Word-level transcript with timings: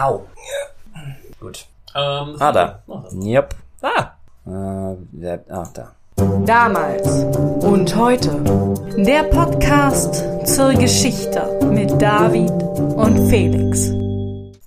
Au. 0.00 0.22
Gut. 1.40 1.66
Ähm, 1.94 2.36
Ah, 2.38 2.52
da. 2.52 2.82
Yep. 3.22 3.54
Ah. 3.82 4.12
Äh, 4.46 4.96
ja, 5.20 5.38
ah, 5.50 5.68
da. 5.74 5.92
Damals 6.46 7.06
und 7.62 7.94
heute. 7.96 8.30
Der 8.96 9.24
Podcast 9.24 10.24
zur 10.46 10.72
Geschichte 10.72 11.42
mit 11.70 12.00
David 12.00 12.50
und 12.50 13.28
Felix. 13.28 13.90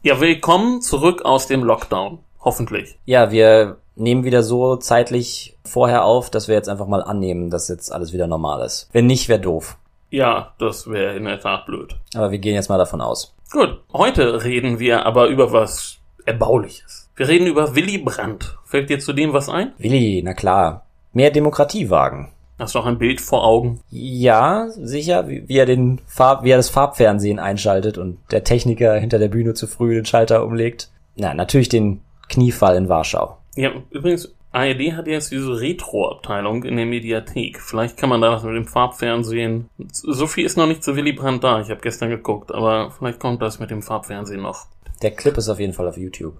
Ja, 0.03 0.21
willkommen 0.21 0.81
zurück 0.83 1.25
aus 1.25 1.47
dem 1.47 1.63
Lockdown. 1.63 2.19
Hoffentlich. 2.41 2.99
Ja, 3.05 3.31
wir 3.31 3.77
nehmen 3.95 4.25
wieder 4.25 4.43
so 4.43 4.75
zeitlich 4.75 5.57
vorher 5.65 6.05
auf, 6.05 6.29
dass 6.29 6.47
wir 6.47 6.53
jetzt 6.53 6.69
einfach 6.69 6.87
mal 6.87 7.01
annehmen, 7.01 7.49
dass 7.49 7.69
jetzt 7.69 7.91
alles 7.91 8.13
wieder 8.13 8.27
normal 8.27 8.63
ist. 8.63 8.87
Wenn 8.91 9.07
nicht, 9.07 9.29
wäre 9.29 9.39
doof. 9.39 9.77
Ja, 10.11 10.53
das 10.59 10.87
wäre 10.87 11.15
in 11.15 11.25
der 11.25 11.39
Tat 11.39 11.65
blöd. 11.65 11.95
Aber 12.13 12.29
wir 12.29 12.37
gehen 12.37 12.53
jetzt 12.53 12.69
mal 12.69 12.77
davon 12.77 13.01
aus. 13.01 13.33
Gut, 13.53 13.81
heute 13.93 14.43
reden 14.43 14.79
wir 14.79 15.05
aber 15.05 15.27
über 15.27 15.53
was 15.53 15.99
Erbauliches. 16.25 17.11
Wir 17.15 17.27
reden 17.27 17.45
über 17.45 17.75
Willy 17.75 17.99
Brandt. 17.99 18.57
Fällt 18.65 18.89
dir 18.89 18.97
zu 18.97 19.13
dem 19.13 19.31
was 19.31 19.47
ein? 19.47 19.73
Willi, 19.77 20.23
na 20.25 20.33
klar. 20.33 20.87
Mehr 21.11 21.29
Demokratie 21.29 21.91
wagen. 21.91 22.31
Hast 22.57 22.73
du 22.73 22.79
auch 22.79 22.87
ein 22.87 22.97
Bild 22.97 23.21
vor 23.21 23.45
Augen? 23.45 23.79
Ja, 23.91 24.69
sicher, 24.69 25.27
wie, 25.27 25.47
wie 25.47 25.57
er 25.59 25.67
den 25.67 26.01
Farb, 26.07 26.43
wie 26.43 26.49
er 26.49 26.57
das 26.57 26.71
Farbfernsehen 26.71 27.37
einschaltet 27.37 27.99
und 27.99 28.17
der 28.31 28.43
Techniker 28.43 28.95
hinter 28.95 29.19
der 29.19 29.27
Bühne 29.27 29.53
zu 29.53 29.67
früh 29.67 29.93
den 29.93 30.05
Schalter 30.05 30.43
umlegt. 30.43 30.89
Na, 31.15 31.35
natürlich 31.35 31.69
den 31.69 32.01
Kniefall 32.29 32.75
in 32.75 32.89
Warschau. 32.89 33.37
Ja, 33.55 33.69
übrigens, 33.91 34.33
ARD 34.53 34.93
hat 34.93 35.07
jetzt 35.07 35.31
diese 35.31 35.59
Retro-Abteilung 35.59 36.63
in 36.63 36.77
der 36.77 36.85
Mediathek. 36.85 37.59
Vielleicht 37.59 37.97
kann 37.97 38.09
man 38.09 38.21
da 38.21 38.31
was 38.31 38.43
mit 38.43 38.55
dem 38.55 38.67
Farbfernsehen. 38.67 39.67
So 39.91 40.27
viel 40.27 40.45
ist 40.45 40.57
noch 40.57 40.67
nicht 40.67 40.83
zu 40.83 40.95
Willy 40.95 41.11
Brandt 41.11 41.43
da. 41.43 41.59
Ich 41.59 41.71
habe 41.71 41.81
gestern 41.81 42.09
geguckt, 42.09 42.53
aber 42.53 42.91
vielleicht 42.91 43.19
kommt 43.19 43.41
das 43.41 43.59
mit 43.59 43.71
dem 43.71 43.81
Farbfernsehen 43.81 44.41
noch. 44.41 44.67
Der 45.01 45.11
Clip 45.11 45.35
ist 45.37 45.49
auf 45.49 45.59
jeden 45.59 45.73
Fall 45.73 45.87
auf 45.87 45.97
YouTube. 45.97 46.35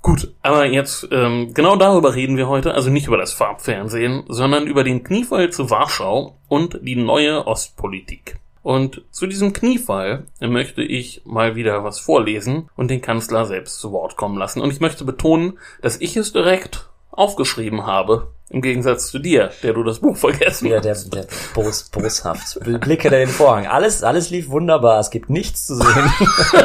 Gut, 0.00 0.32
aber 0.42 0.66
jetzt 0.66 1.08
ähm, 1.12 1.52
genau 1.54 1.76
darüber 1.76 2.14
reden 2.14 2.36
wir 2.36 2.48
heute, 2.48 2.74
also 2.74 2.90
nicht 2.90 3.06
über 3.06 3.16
das 3.18 3.32
Farbfernsehen, 3.32 4.24
sondern 4.28 4.66
über 4.66 4.82
den 4.82 5.02
Kniefall 5.04 5.50
zu 5.50 5.70
Warschau 5.70 6.36
und 6.48 6.78
die 6.82 6.96
neue 6.96 7.46
Ostpolitik. 7.46 8.38
Und 8.62 9.02
zu 9.10 9.26
diesem 9.26 9.52
Kniefall 9.52 10.24
möchte 10.40 10.82
ich 10.82 11.20
mal 11.26 11.56
wieder 11.56 11.84
was 11.84 12.00
vorlesen 12.00 12.70
und 12.76 12.90
den 12.90 13.02
Kanzler 13.02 13.44
selbst 13.44 13.78
zu 13.80 13.92
Wort 13.92 14.16
kommen 14.16 14.38
lassen. 14.38 14.62
Und 14.62 14.72
ich 14.72 14.80
möchte 14.80 15.04
betonen, 15.04 15.58
dass 15.82 16.00
ich 16.00 16.16
es 16.16 16.32
direkt 16.32 16.88
aufgeschrieben 17.16 17.86
habe, 17.86 18.32
im 18.54 18.62
Gegensatz 18.62 19.10
zu 19.10 19.18
dir, 19.18 19.50
der 19.62 19.72
du 19.72 19.82
das 19.82 19.98
Buch 19.98 20.16
vergessen 20.16 20.66
Wieder 20.66 20.80
der, 20.80 20.92
hast. 20.92 21.12
der 21.12 21.26
bos, 21.54 21.90
boshaft. 21.90 22.60
Blicke 22.80 23.10
da 23.10 23.16
den 23.16 23.28
Vorhang. 23.28 23.66
Alles, 23.66 24.04
alles 24.04 24.30
lief 24.30 24.48
wunderbar. 24.48 25.00
Es 25.00 25.10
gibt 25.10 25.28
nichts 25.28 25.66
zu 25.66 25.74
sehen. 25.74 26.12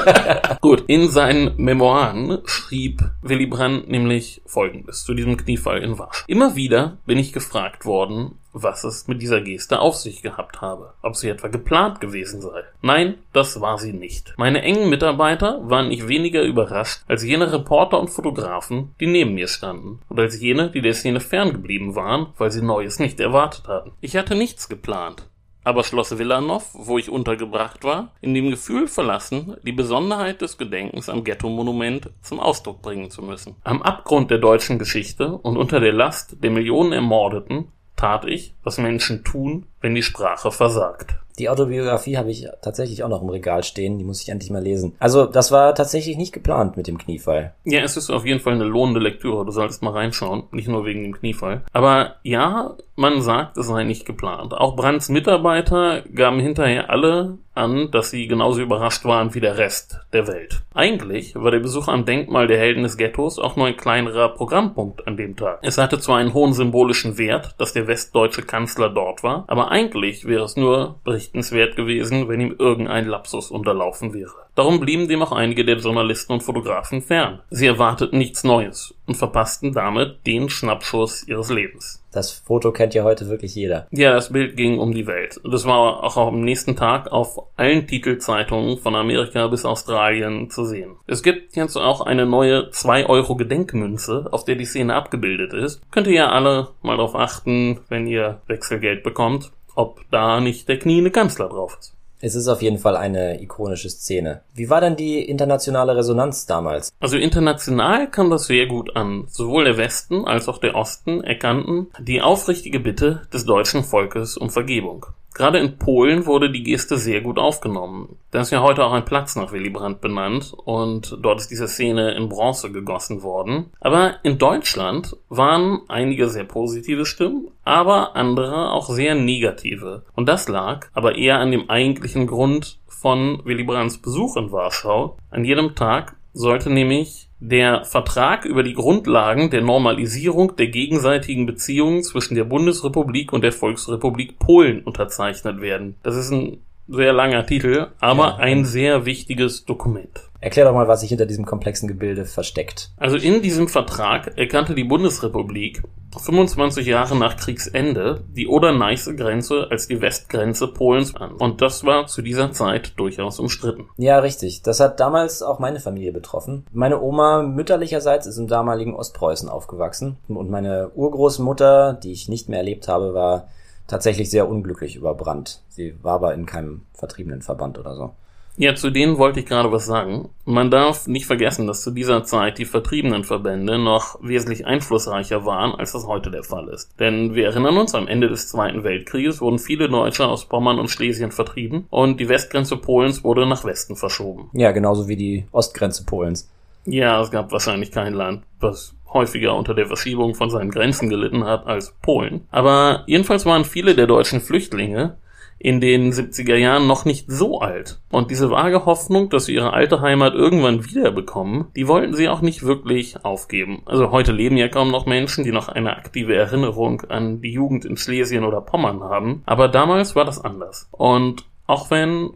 Gut, 0.62 0.84
in 0.88 1.10
seinen 1.10 1.56
Memoiren 1.58 2.40
schrieb 2.45 3.02
Willy 3.23 3.48
Brandt 3.48 3.90
nämlich 3.90 4.42
Folgendes 4.45 5.04
zu 5.04 5.16
diesem 5.16 5.36
Kniefall 5.36 5.82
in 5.82 5.98
Warschau. 5.98 6.26
Immer 6.28 6.56
wieder 6.56 6.98
bin 7.06 7.17
ich 7.17 7.34
gefragt 7.34 7.86
worden, 7.86 8.36
was 8.54 8.84
es 8.84 9.08
mit 9.08 9.22
dieser 9.22 9.42
Geste 9.42 9.80
auf 9.80 9.95
sich 9.95 10.22
gehabt 10.22 10.62
habe, 10.62 10.94
ob 11.02 11.16
sie 11.16 11.30
etwa 11.30 11.48
geplant 11.48 12.02
gewesen 12.02 12.42
sei. 12.42 12.64
Nein, 12.82 13.16
das 13.34 13.62
war 13.62 13.78
sie 13.78 13.94
nicht. 13.94 14.34
Meine 14.38 14.62
engen 14.62 14.90
Mitarbeiter 14.90 15.60
waren 15.64 15.90
nicht 15.90 16.08
weniger 16.08 16.42
überrascht 16.42 17.02
als 17.08 17.23
jene 17.23 17.52
Reporter 17.52 18.00
und 18.00 18.10
Fotografen, 18.10 18.95
die 19.00 19.08
neben 19.08 19.34
mir 19.34 19.48
standen, 19.48 20.00
und 20.10 20.20
als 20.20 20.40
jene, 20.40 20.72
die 20.72 20.82
der 20.82 20.94
Szene 20.94 21.20
ferngeblieben 21.20 21.78
waren, 21.95 22.27
weil 22.38 22.52
sie 22.52 22.61
Neues 22.61 22.99
nicht 22.99 23.19
erwartet 23.19 23.67
hatten. 23.67 23.91
Ich 24.02 24.16
hatte 24.16 24.35
nichts 24.35 24.69
geplant 24.69 25.30
aber 25.69 25.83
Schloss 25.83 26.17
Willanov, 26.17 26.71
wo 26.73 26.97
ich 26.97 27.09
untergebracht 27.09 27.83
war, 27.83 28.13
in 28.21 28.33
dem 28.33 28.49
Gefühl 28.49 28.88
verlassen, 28.88 29.55
die 29.63 29.71
Besonderheit 29.71 30.41
des 30.41 30.58
Gedenkens 30.58 31.09
am 31.09 31.23
Ghetto-Monument 31.23 32.09
zum 32.21 32.39
Ausdruck 32.39 32.81
bringen 32.81 33.11
zu 33.11 33.21
müssen. 33.21 33.55
Am 33.63 33.81
Abgrund 33.81 34.31
der 34.31 34.39
deutschen 34.39 34.80
Geschichte 34.80 35.31
und 35.31 35.58
unter 35.58 35.80
der 35.80 35.94
Last 35.94 36.44
der 36.44 36.49
Millionen 36.49 36.91
Ermordeten 36.91 37.67
tat 37.95 38.25
ich, 38.25 38.55
was 38.64 38.77
Menschen 38.77 39.23
tun, 39.23 39.67
wenn 39.82 39.95
die 39.95 40.04
Sprache 40.04 40.52
versagt. 40.52 41.16
Die 41.40 41.48
Autobiografie 41.48 42.17
habe 42.17 42.30
ich 42.30 42.48
tatsächlich 42.62 43.02
auch 43.02 43.08
noch 43.08 43.22
im 43.22 43.30
Regal 43.30 43.64
stehen. 43.64 43.98
Die 43.98 44.04
muss 44.04 44.22
ich 44.22 44.28
endlich 44.28 44.52
mal 44.52 44.62
lesen. 44.62 44.95
Also, 45.00 45.26
das 45.26 45.54
war 45.54 45.73
tatsächlich 45.73 46.17
nicht 46.17 46.34
geplant 46.34 46.76
mit 46.76 46.88
dem 46.88 46.98
Kniefall. 46.98 47.54
Ja, 47.64 47.80
es 47.80 47.95
ist 47.95 48.10
auf 48.10 48.26
jeden 48.26 48.42
Fall 48.42 48.54
eine 48.54 48.66
lohnende 48.66 49.00
Lektüre. 49.00 49.45
Du 49.45 49.52
solltest 49.52 49.82
mal 49.82 49.92
reinschauen. 49.92 50.44
Nicht 50.52 50.67
nur 50.67 50.86
wegen 50.86 51.02
dem 51.02 51.16
Kniefall. 51.16 51.64
Aber 51.72 52.16
ja, 52.23 52.76
man 52.98 53.22
sagt, 53.22 53.56
es 53.56 53.67
sei 53.67 53.86
nicht 53.86 54.06
geplant. 54.06 54.54
Auch 54.54 54.76
Brandts 54.76 55.08
Mitarbeiter 55.08 56.02
gaben 56.14 56.42
hinterher 56.42 56.90
alle 56.90 57.38
an, 57.56 57.92
dass 57.92 58.10
sie 58.10 58.28
genauso 58.28 58.61
überrascht 58.61 59.06
waren 59.06 59.34
wie 59.34 59.40
der 59.40 59.58
Rest 59.58 60.00
der 60.14 60.28
Welt. 60.28 60.61
Eigentlich 60.73 61.36
war 61.36 61.52
der 61.52 61.60
Besuch 61.60 61.88
am 61.88 62.06
Denkmal 62.06 62.48
der 62.48 62.58
Helden 62.58 62.84
des 62.84 62.98
Ghettos 62.98 63.40
auch 63.40 63.56
nur 63.56 63.67
ein 63.67 63.78
kleinerer 63.78 64.30
Programmpunkt 64.30 65.08
an 65.08 65.17
dem 65.17 65.36
Tag. 65.36 65.60
Es 65.61 65.78
hatte 65.78 66.00
zwar 66.00 66.17
einen 66.17 66.34
hohen 66.34 66.54
symbolischen 66.54 67.17
Wert, 67.17 67.56
dass 67.58 67.73
der 67.73 67.88
westdeutsche 67.88 68.44
Kanzler 68.44 68.90
dort 68.90 69.23
war, 69.23 69.46
aber 69.48 69.68
eigentlich 69.69 70.25
wäre 70.25 70.43
es 70.43 70.57
nur 70.57 70.99
berichtenswert 71.03 71.75
gewesen, 71.75 72.27
wenn 72.27 72.41
ihm 72.41 72.55
irgendein 72.57 73.07
Lapsus 73.07 73.52
unterlaufen 73.52 74.13
wäre. 74.13 74.33
Darum 74.55 74.80
blieben 74.80 75.07
dem 75.07 75.21
auch 75.21 75.31
einige 75.31 75.63
der 75.63 75.77
Journalisten 75.77 76.33
und 76.33 76.43
Fotografen 76.43 77.02
fern. 77.02 77.39
Sie 77.49 77.67
erwarteten 77.67 78.17
nichts 78.17 78.43
Neues 78.43 78.93
und 79.05 79.15
verpassten 79.15 79.71
damit 79.73 80.25
den 80.27 80.49
Schnappschuss 80.49 81.25
ihres 81.27 81.49
Lebens. 81.49 82.03
Das 82.11 82.31
Foto 82.31 82.71
kennt 82.71 82.95
ja 82.95 83.03
heute 83.03 83.30
wirklich 83.30 83.53
jeder. 83.53 83.87
Ja, 83.91 84.13
das 84.13 84.33
Bild 84.33 84.57
ging 84.57 84.80
um 84.80 84.93
die 84.93 85.05
Welt. 85.05 85.39
Das 85.43 85.65
war 85.65 86.03
auch 86.03 86.17
am 86.17 86.41
nächsten 86.41 86.75
Tag 86.75 87.11
auf 87.11 87.39
allen 87.55 87.87
Titelzeitungen 87.87 88.80
von 88.80 88.95
Amerika 88.95 89.47
bis 89.47 89.63
Australien 89.63 90.49
zu 90.49 90.65
sehen. 90.65 90.95
Es 91.05 91.21
gibt 91.21 91.55
jetzt 91.55 91.77
auch 91.77 92.01
eine 92.01 92.25
neue 92.25 92.69
2-Euro-Gedenkmünze, 92.71 94.27
auf 94.31 94.43
der 94.43 94.55
die 94.55 94.65
Szene 94.65 94.95
abgebildet 94.95 95.53
ist. 95.53 95.81
Könnt 95.91 96.07
ihr 96.07 96.13
ja 96.13 96.30
alle 96.31 96.69
mal 96.81 96.97
darauf 96.97 97.15
achten, 97.15 97.80
wenn 97.89 98.07
ihr 98.07 98.41
Wechselgeld 98.47 99.03
bekommt, 99.03 99.51
ob 99.80 100.02
da 100.12 100.42
nicht 100.42 100.67
der 100.67 100.78
kniende 100.78 101.10
Kanzler 101.10 101.48
drauf 101.48 101.78
ist. 101.80 101.94
Es 102.22 102.36
ist 102.36 102.50
auf 102.50 102.62
jeden 102.62 102.80
Fall 102.80 102.98
eine 102.98 103.42
ikonische 103.42 103.90
Szene. 103.90 104.42
Wie 104.54 104.70
war 104.70 104.82
denn 104.82 104.98
die 104.98 105.23
internationale 105.23 105.95
Resonanz 105.95 106.45
damals? 106.45 106.92
Also 107.00 107.16
international 107.16 108.12
kam 108.12 108.30
das 108.30 108.48
sehr 108.48 108.66
gut 108.66 108.98
an. 108.98 109.26
Sowohl 109.30 109.64
der 109.64 109.78
Westen 109.78 110.26
als 110.26 110.50
auch 110.50 110.58
der 110.58 110.76
Osten 110.76 111.23
erkannten 111.23 111.88
die 111.98 112.22
aufrichtige 112.22 112.82
Bitte 112.82 113.22
des 113.32 113.45
deutschen 113.45 113.86
Volkes 113.86 114.36
um 114.36 114.50
Vergebung. 114.50 115.06
Gerade 115.34 115.60
in 115.60 115.78
Polen 115.78 116.26
wurde 116.26 116.52
die 116.52 116.64
Geste 116.64 116.98
sehr 116.98 117.22
gut 117.22 117.38
aufgenommen. 117.38 118.17
Da 118.32 118.42
ist 118.42 118.52
ja 118.52 118.62
heute 118.62 118.84
auch 118.84 118.92
ein 118.92 119.06
Platz 119.06 119.36
nach 119.36 119.52
Willy 119.52 119.70
Brandt 119.70 120.02
benannt 120.02 120.54
und 120.66 121.17
dort 121.22 121.40
ist 121.40 121.52
diese 121.52 121.67
Szene 121.67 122.12
in 122.16 122.30
Bronze 122.30 122.72
gegossen 122.72 123.23
worden. 123.23 123.72
Aber 123.80 124.16
in 124.23 124.38
Deutschland 124.38 125.16
waren 125.30 125.82
einige 125.88 126.30
sehr 126.30 126.44
positive 126.44 127.06
Stimmen, 127.06 127.50
aber 127.64 128.16
andere 128.16 128.72
auch 128.72 128.90
sehr 128.90 129.16
negative. 129.16 130.04
Und 130.16 130.28
das 130.28 130.50
lag 130.50 130.88
aber 130.94 131.16
eher 131.16 131.40
an 131.40 131.51
dem 131.51 131.69
eigentlichen 131.69 132.28
Grund 132.28 132.80
von 132.88 133.42
Willy 133.46 133.63
Brandts 133.63 134.00
Besuch 134.00 134.36
in 134.36 134.51
Warschau. 134.51 135.18
An 135.30 135.46
jedem 135.46 135.75
Tag 135.75 136.18
sollte 136.34 136.69
nämlich 136.69 137.29
der 137.39 137.86
Vertrag 137.86 138.45
über 138.45 138.63
die 138.63 138.74
Grundlagen 138.74 139.50
der 139.50 139.62
Normalisierung 139.62 140.56
der 140.57 140.68
gegenseitigen 140.68 141.45
Beziehungen 141.45 142.04
zwischen 142.04 142.36
der 142.36 142.44
Bundesrepublik 142.44 143.31
und 143.31 143.44
der 143.44 143.54
Volksrepublik 143.54 144.39
Polen 144.39 144.81
unterzeichnet 144.81 145.62
werden. 145.62 145.95
Das 146.04 146.16
ist 146.16 146.31
ein 146.31 146.57
sehr 146.88 147.13
langer 147.13 147.45
Titel, 147.45 147.88
aber 148.00 148.24
Ja. 148.24 148.36
ein 148.38 148.66
sehr 148.66 149.06
wichtiges 149.06 149.66
Dokument. 149.66 150.29
Erklär 150.42 150.66
doch 150.66 150.74
mal, 150.74 150.88
was 150.88 151.01
sich 151.01 151.10
hinter 151.10 151.25
diesem 151.25 151.45
komplexen 151.45 151.88
Gebilde 151.88 152.25
versteckt. 152.25 152.92
Also 152.98 153.18
in 153.18 153.42
diesem 153.42 153.68
Vertrag 153.68 154.38
erkannte 154.38 154.74
die 154.74 154.86
Bundesrepublik 154.86 155.83
25 156.18 156.88
Jahre 156.88 157.16
nach 157.18 157.36
Kriegsende 157.36 158.24
die 158.36 158.48
Oder-Neiße-Grenze 158.48 159.68
als 159.69 159.88
die 159.88 160.01
Westgrenze 160.01 160.68
Polens 160.68 161.16
an. 161.16 161.33
Und 161.33 161.62
das 161.62 161.83
war 161.83 162.07
zu 162.07 162.22
dieser 162.22 162.51
Zeit 162.51 162.94
durchaus 162.98 163.39
umstritten. 163.39 163.89
Ja, 163.98 164.19
richtig. 164.19 164.63
Das 164.63 164.80
hat 164.80 165.00
damals 165.00 165.42
auch 165.42 165.60
meine 165.60 165.80
Familie 165.80 166.13
betroffen. 166.13 166.66
Meine 166.72 167.01
Oma 167.01 167.44
mütterlicherseits 167.44 168.25
ist 168.25 168.38
im 168.38 168.48
damaligen 168.48 168.96
Ostpreußen 168.96 169.50
aufgewachsen 169.50 170.18
und 170.28 170.50
meine 170.50 170.90
Urgroßmutter, 170.96 171.94
die 171.94 172.13
ich 172.13 172.30
nicht 172.30 172.50
mehr 172.50 172.60
erlebt 172.60 172.88
habe, 172.88 173.13
war 173.13 173.50
tatsächlich 173.88 174.30
sehr 174.30 174.50
unglücklich 174.50 174.96
über 174.96 175.13
Brand. 175.16 175.62
Sie 175.68 175.96
war 176.02 176.13
aber 176.16 176.34
in 176.34 176.46
keinem 176.46 176.84
vertriebenen 176.94 177.42
Verband 177.42 177.78
oder 177.78 177.96
so. 177.96 178.12
Ja, 178.60 178.76
zu 178.76 178.90
denen 178.90 179.18
wollte 179.18 179.40
ich 179.40 179.46
gerade 179.46 179.72
was 179.72 179.86
sagen. 179.86 180.28
Man 180.44 180.70
darf 180.70 181.08
nicht 181.08 181.26
vergessen, 181.26 181.66
dass 181.66 181.82
zu 181.82 181.92
dieser 181.92 182.26
Zeit 182.26 182.58
die 182.58 182.66
vertriebenen 182.66 183.24
Verbände 183.24 183.80
noch 183.80 184.20
wesentlich 184.22 184.66
einflussreicher 184.66 185.46
waren, 185.46 185.74
als 185.80 185.94
das 185.94 186.06
heute 186.06 186.30
der 186.30 186.44
Fall 186.44 186.68
ist. 186.68 187.00
Denn 187.00 187.36
wir 187.36 187.46
erinnern 187.46 187.78
uns, 187.78 187.96
am 187.96 188.10
Ende 188.10 188.28
des 188.28 188.50
Zweiten 188.50 188.84
Weltkrieges 188.84 189.40
wurden 189.40 189.60
viele 189.60 189.88
Deutsche 189.88 190.28
aus 190.28 190.44
Pommern 190.44 190.78
und 190.78 190.90
Schlesien 190.90 191.32
vertrieben 191.32 191.88
und 191.90 192.20
die 192.20 192.28
Westgrenze 192.28 192.76
Polens 192.76 193.24
wurde 193.24 193.48
nach 193.48 193.64
Westen 193.64 193.96
verschoben. 193.96 194.50
Ja, 194.52 194.74
genauso 194.74 195.08
wie 195.08 195.16
die 195.16 195.46
Ostgrenze 195.54 196.04
Polens. 196.04 196.52
Ja, 196.84 197.22
es 197.22 197.32
gab 197.32 197.54
wahrscheinlich 197.54 197.92
kein 197.92 198.14
Land, 198.14 198.44
was 198.60 198.94
häufiger 199.14 199.56
unter 199.56 199.74
der 199.74 199.88
Verschiebung 199.88 200.36
von 200.36 200.50
seinen 200.50 200.72
Grenzen 200.72 201.10
gelitten 201.10 201.46
hat 201.46 201.66
als 201.66 201.96
Polen. 202.02 202.46
Aber 202.52 203.04
jedenfalls 203.08 203.46
waren 203.46 203.64
viele 203.64 203.96
der 203.96 204.08
deutschen 204.08 204.42
Flüchtlinge 204.42 205.16
in 205.60 205.82
den 205.82 206.14
70er 206.14 206.56
Jahren 206.56 206.88
noch 206.88 207.04
nicht 207.04 207.30
so 207.30 207.60
alt. 207.60 208.00
Und 208.10 208.32
diese 208.32 208.50
vage 208.50 208.86
Hoffnung, 208.86 209.30
dass 209.30 209.46
sie 209.46 209.56
ihre 209.56 209.74
alte 209.74 210.00
Heimat 210.00 210.34
irgendwann 210.34 210.86
wiederbekommen, 210.86 211.68
die 211.76 211.88
wollten 211.88 212.14
sie 212.14 212.30
auch 212.30 212.42
nicht 212.42 212.64
wirklich 212.64 213.26
aufgeben. 213.26 213.84
Also 213.86 214.12
heute 214.12 214.32
leben 214.32 214.56
ja 214.56 214.70
kaum 214.70 214.90
noch 214.90 215.06
Menschen, 215.06 215.44
die 215.44 215.52
noch 215.52 215.68
eine 215.68 215.98
aktive 215.98 216.34
Erinnerung 216.34 217.02
an 217.10 217.42
die 217.42 217.52
Jugend 217.52 217.84
in 217.84 217.98
Schlesien 217.98 218.46
oder 218.46 218.62
Pommern 218.62 219.04
haben. 219.04 219.44
Aber 219.46 219.68
damals 219.68 220.16
war 220.16 220.24
das 220.24 220.44
anders. 220.44 220.88
Und 220.92 221.46
auch 221.68 221.92
wenn 221.92 222.32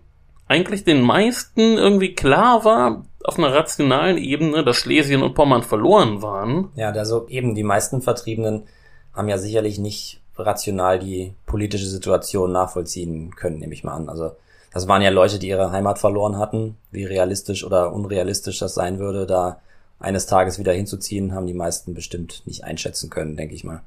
eigentlich 0.48 0.84
den 0.84 1.02
meisten 1.02 1.78
irgendwie 1.78 2.14
klar 2.14 2.66
war, 2.66 3.06
auf 3.24 3.38
einer 3.40 3.54
rationalen 3.54 4.18
Ebene, 4.18 4.66
dass 4.66 4.76
Schlesien 4.76 5.24
und 5.24 5.34
Pommern 5.34 5.64
verloren 5.64 6.22
waren. 6.22 6.70
Ja, 6.76 6.92
also 6.92 7.26
eben 7.30 7.56
die 7.56 7.64
meisten 7.64 8.02
Vertriebenen 8.02 8.64
haben 9.14 9.30
ja 9.30 9.38
sicherlich 9.38 9.80
nicht 9.80 10.23
rational 10.38 11.00
die 11.00 11.34
politische 11.46 11.88
Situation 11.88 12.52
nachvollziehen 12.52 13.36
können, 13.36 13.60
nehme 13.60 13.74
ich 13.74 13.84
mal 13.84 13.94
an. 13.94 14.10
Also 14.10 14.32
das 14.74 14.88
waren 14.88 15.02
ja 15.02 15.10
Leute, 15.10 15.40
die 15.40 15.50
ihre 15.50 15.72
Heimat 15.72 16.00
verloren 16.00 16.38
hatten. 16.38 16.78
Wie 16.92 17.06
realistisch 17.06 17.64
oder 17.64 17.94
unrealistisch 17.94 18.60
das 18.60 18.74
sein 18.74 19.00
würde, 19.00 19.28
da 19.28 19.60
eines 20.00 20.26
Tages 20.26 20.60
wieder 20.60 20.74
hinzuziehen, 20.74 21.34
haben 21.34 21.46
die 21.46 21.54
meisten 21.54 21.94
bestimmt 21.94 22.42
nicht 22.46 22.64
einschätzen 22.64 23.10
können, 23.10 23.38
denke 23.38 23.56
ich 23.56 23.64
mal. 23.64 23.82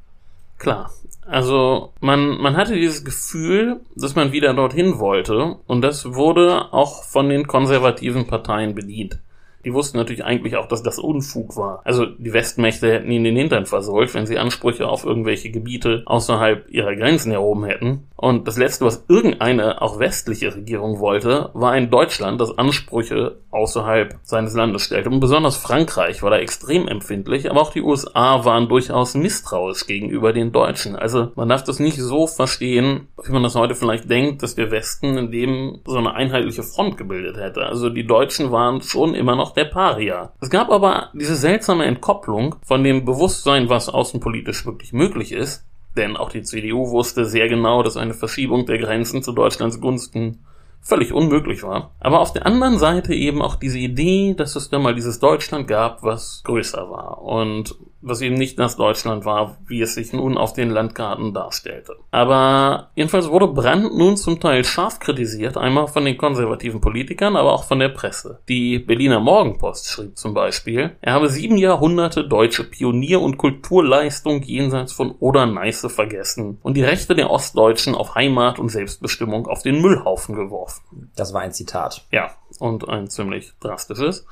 Klar. 0.59 0.91
Also 1.27 1.93
man, 2.01 2.39
man 2.39 2.57
hatte 2.57 2.75
dieses 2.75 3.05
Gefühl, 3.05 3.81
dass 3.95 4.15
man 4.15 4.33
wieder 4.33 4.55
dorthin 4.55 4.99
wollte 4.99 5.57
und 5.67 5.83
das 5.83 6.15
wurde 6.15 6.73
auch 6.73 7.03
von 7.03 7.29
den 7.29 7.47
konservativen 7.47 8.27
Parteien 8.27 8.75
bedient. 8.75 9.19
Die 9.67 9.75
wussten 9.75 9.99
natürlich 9.99 10.25
eigentlich 10.25 10.57
auch, 10.57 10.69
dass 10.69 10.85
das 10.85 11.01
Unfug 11.01 11.57
war. 11.57 11.81
Also 11.83 12.07
die 12.07 12.33
Westmächte 12.33 12.93
hätten 12.93 13.11
ihnen 13.11 13.25
den 13.25 13.37
Hintern 13.37 13.67
versohlt, 13.67 14.15
wenn 14.15 14.25
sie 14.25 14.39
Ansprüche 14.39 14.87
auf 14.87 15.05
irgendwelche 15.05 15.51
Gebiete 15.51 16.05
außerhalb 16.07 16.71
ihrer 16.71 16.95
Grenzen 16.95 17.33
erhoben 17.33 17.65
hätten. 17.65 18.07
Und 18.17 18.49
das 18.49 18.57
Letzte, 18.57 18.87
was 18.87 19.05
irgendeine 19.09 19.83
auch 19.83 19.99
westliche 19.99 20.55
Regierung 20.55 21.01
wollte, 21.01 21.51
war 21.53 21.73
ein 21.73 21.91
Deutschland, 21.91 22.41
das 22.41 22.57
Ansprüche 22.57 23.37
außerhalb 23.51 24.19
seines 24.23 24.55
Landes 24.55 24.83
stellte. 24.83 25.11
Und 25.11 25.21
besonders 25.21 25.57
Frankreich 25.57 26.23
war 26.23 26.31
da 26.31 26.39
extrem 26.39 26.89
empfindlich, 26.89 27.51
aber 27.51 27.61
auch 27.61 27.73
die 27.73 27.83
USA 27.83 28.45
waren 28.45 28.69
durchaus 28.69 29.15
misstrauisch 29.15 29.87
gegenüber 29.87 30.33
den 30.33 30.53
Deutschen. 30.53 30.97
Also 30.97 31.33
man 31.35 31.49
darf 31.49 31.65
das 31.65 31.79
nicht 31.79 31.99
so 31.99 32.27
verstehen, 32.27 33.09
wie 33.23 33.33
man 33.33 33.43
das 33.43 33.55
heute 33.55 33.75
vielleicht 33.75 34.09
denkt, 34.09 34.43
dass 34.43 34.55
der 34.55 34.71
Westen 34.71 35.19
in 35.19 35.31
dem 35.31 35.81
so 35.87 35.99
eine 35.99 36.15
einheitliche 36.15 36.63
Front 36.63 36.97
gebildet 36.97 37.37
hätte. 37.37 37.67
Also 37.67 37.91
die 37.91 38.07
Deutschen 38.07 38.51
waren 38.51 38.81
schon 38.81 39.15
immer 39.15 39.37
noch 39.37 39.53
der 39.53 39.67
Paria. 39.67 40.33
Es 40.41 40.51
gab 40.51 40.71
aber 40.71 41.11
diese 41.13 41.37
seltsame 41.37 41.85
Entkopplung 41.85 42.57
von 42.63 42.83
dem 42.83 43.05
Bewusstsein, 43.05 43.69
was 43.69 43.89
außenpolitisch 43.89 44.65
wirklich 44.65 44.93
möglich 44.93 45.33
ist, 45.33 45.67
denn 45.97 46.17
auch 46.17 46.31
die 46.31 46.43
CDU 46.43 46.91
wusste 46.91 47.25
sehr 47.25 47.49
genau, 47.49 47.83
dass 47.83 47.97
eine 47.97 48.15
Verschiebung 48.15 48.67
der 48.67 48.79
Grenzen 48.79 49.23
zu 49.23 49.33
Deutschlands 49.33 49.81
Gunsten 49.81 50.45
völlig 50.81 51.13
unmöglich 51.13 51.63
war. 51.63 51.91
Aber 51.99 52.21
auf 52.21 52.33
der 52.33 52.47
anderen 52.47 52.79
Seite 52.79 53.13
eben 53.13 53.43
auch 53.43 53.57
diese 53.57 53.79
Idee, 53.79 54.35
dass 54.35 54.55
es 54.55 54.71
da 54.71 54.79
mal 54.79 54.95
dieses 54.95 55.19
Deutschland 55.19 55.67
gab, 55.67 56.03
was 56.03 56.43
größer 56.45 56.89
war 56.91 57.23
und 57.23 57.75
was 58.07 58.21
eben 58.21 58.37
nicht 58.37 58.59
das 58.59 58.77
Deutschland 58.77 59.25
war, 59.25 59.59
wie 59.67 59.81
es 59.81 59.95
sich 59.95 60.13
nun 60.13 60.39
auf 60.39 60.53
den 60.53 60.71
Landkarten 60.71 61.35
darstellte. 61.35 61.97
Aber 62.13 62.91
jedenfalls 62.95 63.29
wurde 63.29 63.49
Brandt 63.49 63.93
nun 63.95 64.17
zum 64.17 64.39
Teil 64.39 64.65
scharf 64.65 65.01
kritisiert, 65.01 65.57
einmal 65.57 65.89
von 65.89 66.05
den 66.05 66.17
konservativen 66.17 66.81
Politikern, 66.81 67.37
aber 67.37 67.53
auch 67.53 67.65
von 67.65 67.81
der 67.81 67.89
Presse. 67.89 68.39
Die 68.49 68.79
Berliner 68.79 69.19
Morgenpost 69.19 69.89
schrieb 69.89 70.17
zum 70.17 70.35
Beispiel, 70.35 70.97
er 71.01 71.15
habe 71.15 71.29
sieben 71.29 71.57
Jahrhunderte 71.57 72.27
deutsche 72.27 72.65
Pionier- 72.65 73.21
und 73.21 73.39
Kulturleistung 73.39 74.43
jenseits 74.43 74.93
von 74.93 75.11
Oder-Neiße 75.19 75.91
vergessen 75.91 76.59
und 76.63 76.77
die 76.77 76.85
Rechte 76.85 77.17
der 77.17 77.31
Ostdeutschen 77.31 77.97
auf 77.97 78.15
Heimat 78.15 78.59
und 78.61 78.69
Selbstbestimmung 78.69 79.49
auf 79.49 79.63
den 79.63 79.81
Müllhaufen 79.83 80.37
geworfen. 80.37 81.11
Das 81.17 81.35
war 81.35 81.41
ein 81.41 81.53
Zitat. 81.53 82.07
Ja, 82.13 82.31
und 82.61 82.89
ein 82.89 83.09
ziemlich 83.09 83.53
drastisches. 83.61 84.27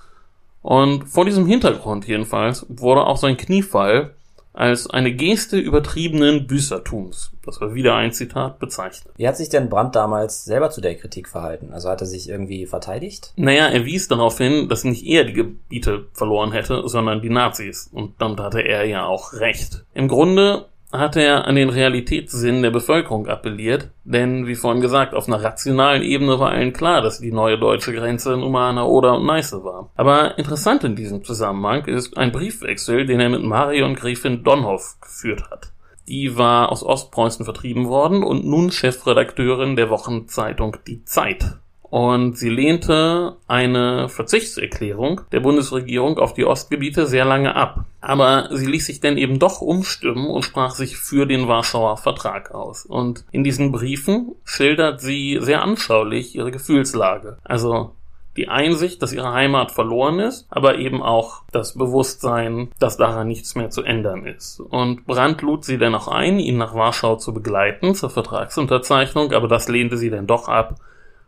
Und 0.64 1.10
vor 1.10 1.26
diesem 1.26 1.46
Hintergrund 1.46 2.08
jedenfalls 2.08 2.64
wurde 2.70 3.06
auch 3.06 3.18
sein 3.18 3.36
Kniefall 3.36 4.14
als 4.54 4.88
eine 4.88 5.12
Geste 5.12 5.58
übertriebenen 5.58 6.46
Büßertums, 6.46 7.32
das 7.44 7.60
war 7.60 7.74
wieder 7.74 7.96
ein 7.96 8.12
Zitat, 8.12 8.60
bezeichnet. 8.60 9.12
Wie 9.18 9.28
hat 9.28 9.36
sich 9.36 9.50
denn 9.50 9.68
Brandt 9.68 9.94
damals 9.94 10.46
selber 10.46 10.70
zu 10.70 10.80
der 10.80 10.94
Kritik 10.94 11.28
verhalten? 11.28 11.74
Also 11.74 11.90
hat 11.90 12.00
er 12.00 12.06
sich 12.06 12.30
irgendwie 12.30 12.64
verteidigt? 12.64 13.34
Naja, 13.36 13.66
er 13.66 13.84
wies 13.84 14.08
darauf 14.08 14.38
hin, 14.38 14.70
dass 14.70 14.84
nicht 14.84 15.04
er 15.04 15.24
die 15.24 15.34
Gebiete 15.34 16.06
verloren 16.14 16.52
hätte, 16.52 16.88
sondern 16.88 17.20
die 17.20 17.30
Nazis. 17.30 17.90
Und 17.92 18.14
damit 18.18 18.40
hatte 18.40 18.60
er 18.60 18.86
ja 18.86 19.04
auch 19.04 19.34
recht. 19.34 19.84
Im 19.92 20.08
Grunde 20.08 20.64
hat 20.98 21.16
er 21.16 21.46
an 21.46 21.56
den 21.56 21.68
Realitätssinn 21.68 22.62
der 22.62 22.70
Bevölkerung 22.70 23.26
appelliert, 23.26 23.90
denn 24.04 24.46
wie 24.46 24.54
vorhin 24.54 24.80
gesagt, 24.80 25.14
auf 25.14 25.28
einer 25.28 25.42
rationalen 25.42 26.02
Ebene 26.02 26.38
war 26.38 26.50
allen 26.50 26.72
klar, 26.72 27.02
dass 27.02 27.20
die 27.20 27.32
neue 27.32 27.58
deutsche 27.58 27.92
Grenze 27.92 28.36
Numana 28.36 28.84
Oder 28.84 29.16
und 29.16 29.26
Neiße 29.26 29.64
war. 29.64 29.90
Aber 29.96 30.38
interessant 30.38 30.84
in 30.84 30.96
diesem 30.96 31.24
Zusammenhang 31.24 31.84
ist 31.86 32.16
ein 32.16 32.32
Briefwechsel, 32.32 33.06
den 33.06 33.20
er 33.20 33.28
mit 33.28 33.42
Marion 33.42 33.94
Gräfin 33.94 34.44
Donhoff 34.44 34.96
geführt 35.00 35.50
hat. 35.50 35.72
Die 36.08 36.36
war 36.36 36.70
aus 36.70 36.82
Ostpreußen 36.82 37.44
vertrieben 37.44 37.88
worden 37.88 38.22
und 38.22 38.44
nun 38.44 38.70
Chefredakteurin 38.70 39.76
der 39.76 39.88
Wochenzeitung 39.88 40.76
Die 40.86 41.04
Zeit. 41.04 41.58
Und 41.94 42.36
sie 42.36 42.48
lehnte 42.48 43.36
eine 43.46 44.08
Verzichtserklärung 44.08 45.20
der 45.30 45.38
Bundesregierung 45.38 46.18
auf 46.18 46.34
die 46.34 46.44
Ostgebiete 46.44 47.06
sehr 47.06 47.24
lange 47.24 47.54
ab. 47.54 47.84
Aber 48.00 48.48
sie 48.50 48.66
ließ 48.66 48.86
sich 48.86 48.98
dann 48.98 49.16
eben 49.16 49.38
doch 49.38 49.60
umstimmen 49.60 50.26
und 50.26 50.44
sprach 50.44 50.72
sich 50.72 50.96
für 50.96 51.24
den 51.24 51.46
Warschauer 51.46 51.96
Vertrag 51.98 52.52
aus. 52.52 52.84
Und 52.84 53.24
in 53.30 53.44
diesen 53.44 53.70
Briefen 53.70 54.34
schildert 54.44 55.02
sie 55.02 55.38
sehr 55.40 55.62
anschaulich 55.62 56.34
ihre 56.34 56.50
Gefühlslage. 56.50 57.38
Also 57.44 57.92
die 58.36 58.48
Einsicht, 58.48 59.00
dass 59.00 59.12
ihre 59.12 59.32
Heimat 59.32 59.70
verloren 59.70 60.18
ist, 60.18 60.48
aber 60.50 60.78
eben 60.78 61.00
auch 61.00 61.42
das 61.52 61.74
Bewusstsein, 61.74 62.72
dass 62.80 62.96
daran 62.96 63.28
nichts 63.28 63.54
mehr 63.54 63.70
zu 63.70 63.84
ändern 63.84 64.26
ist. 64.26 64.58
Und 64.58 65.06
Brandt 65.06 65.42
lud 65.42 65.64
sie 65.64 65.78
dann 65.78 65.94
auch 65.94 66.08
ein, 66.08 66.40
ihn 66.40 66.58
nach 66.58 66.74
Warschau 66.74 67.14
zu 67.14 67.32
begleiten 67.32 67.94
zur 67.94 68.10
Vertragsunterzeichnung, 68.10 69.30
aber 69.30 69.46
das 69.46 69.68
lehnte 69.68 69.96
sie 69.96 70.10
dann 70.10 70.26
doch 70.26 70.48
ab 70.48 70.74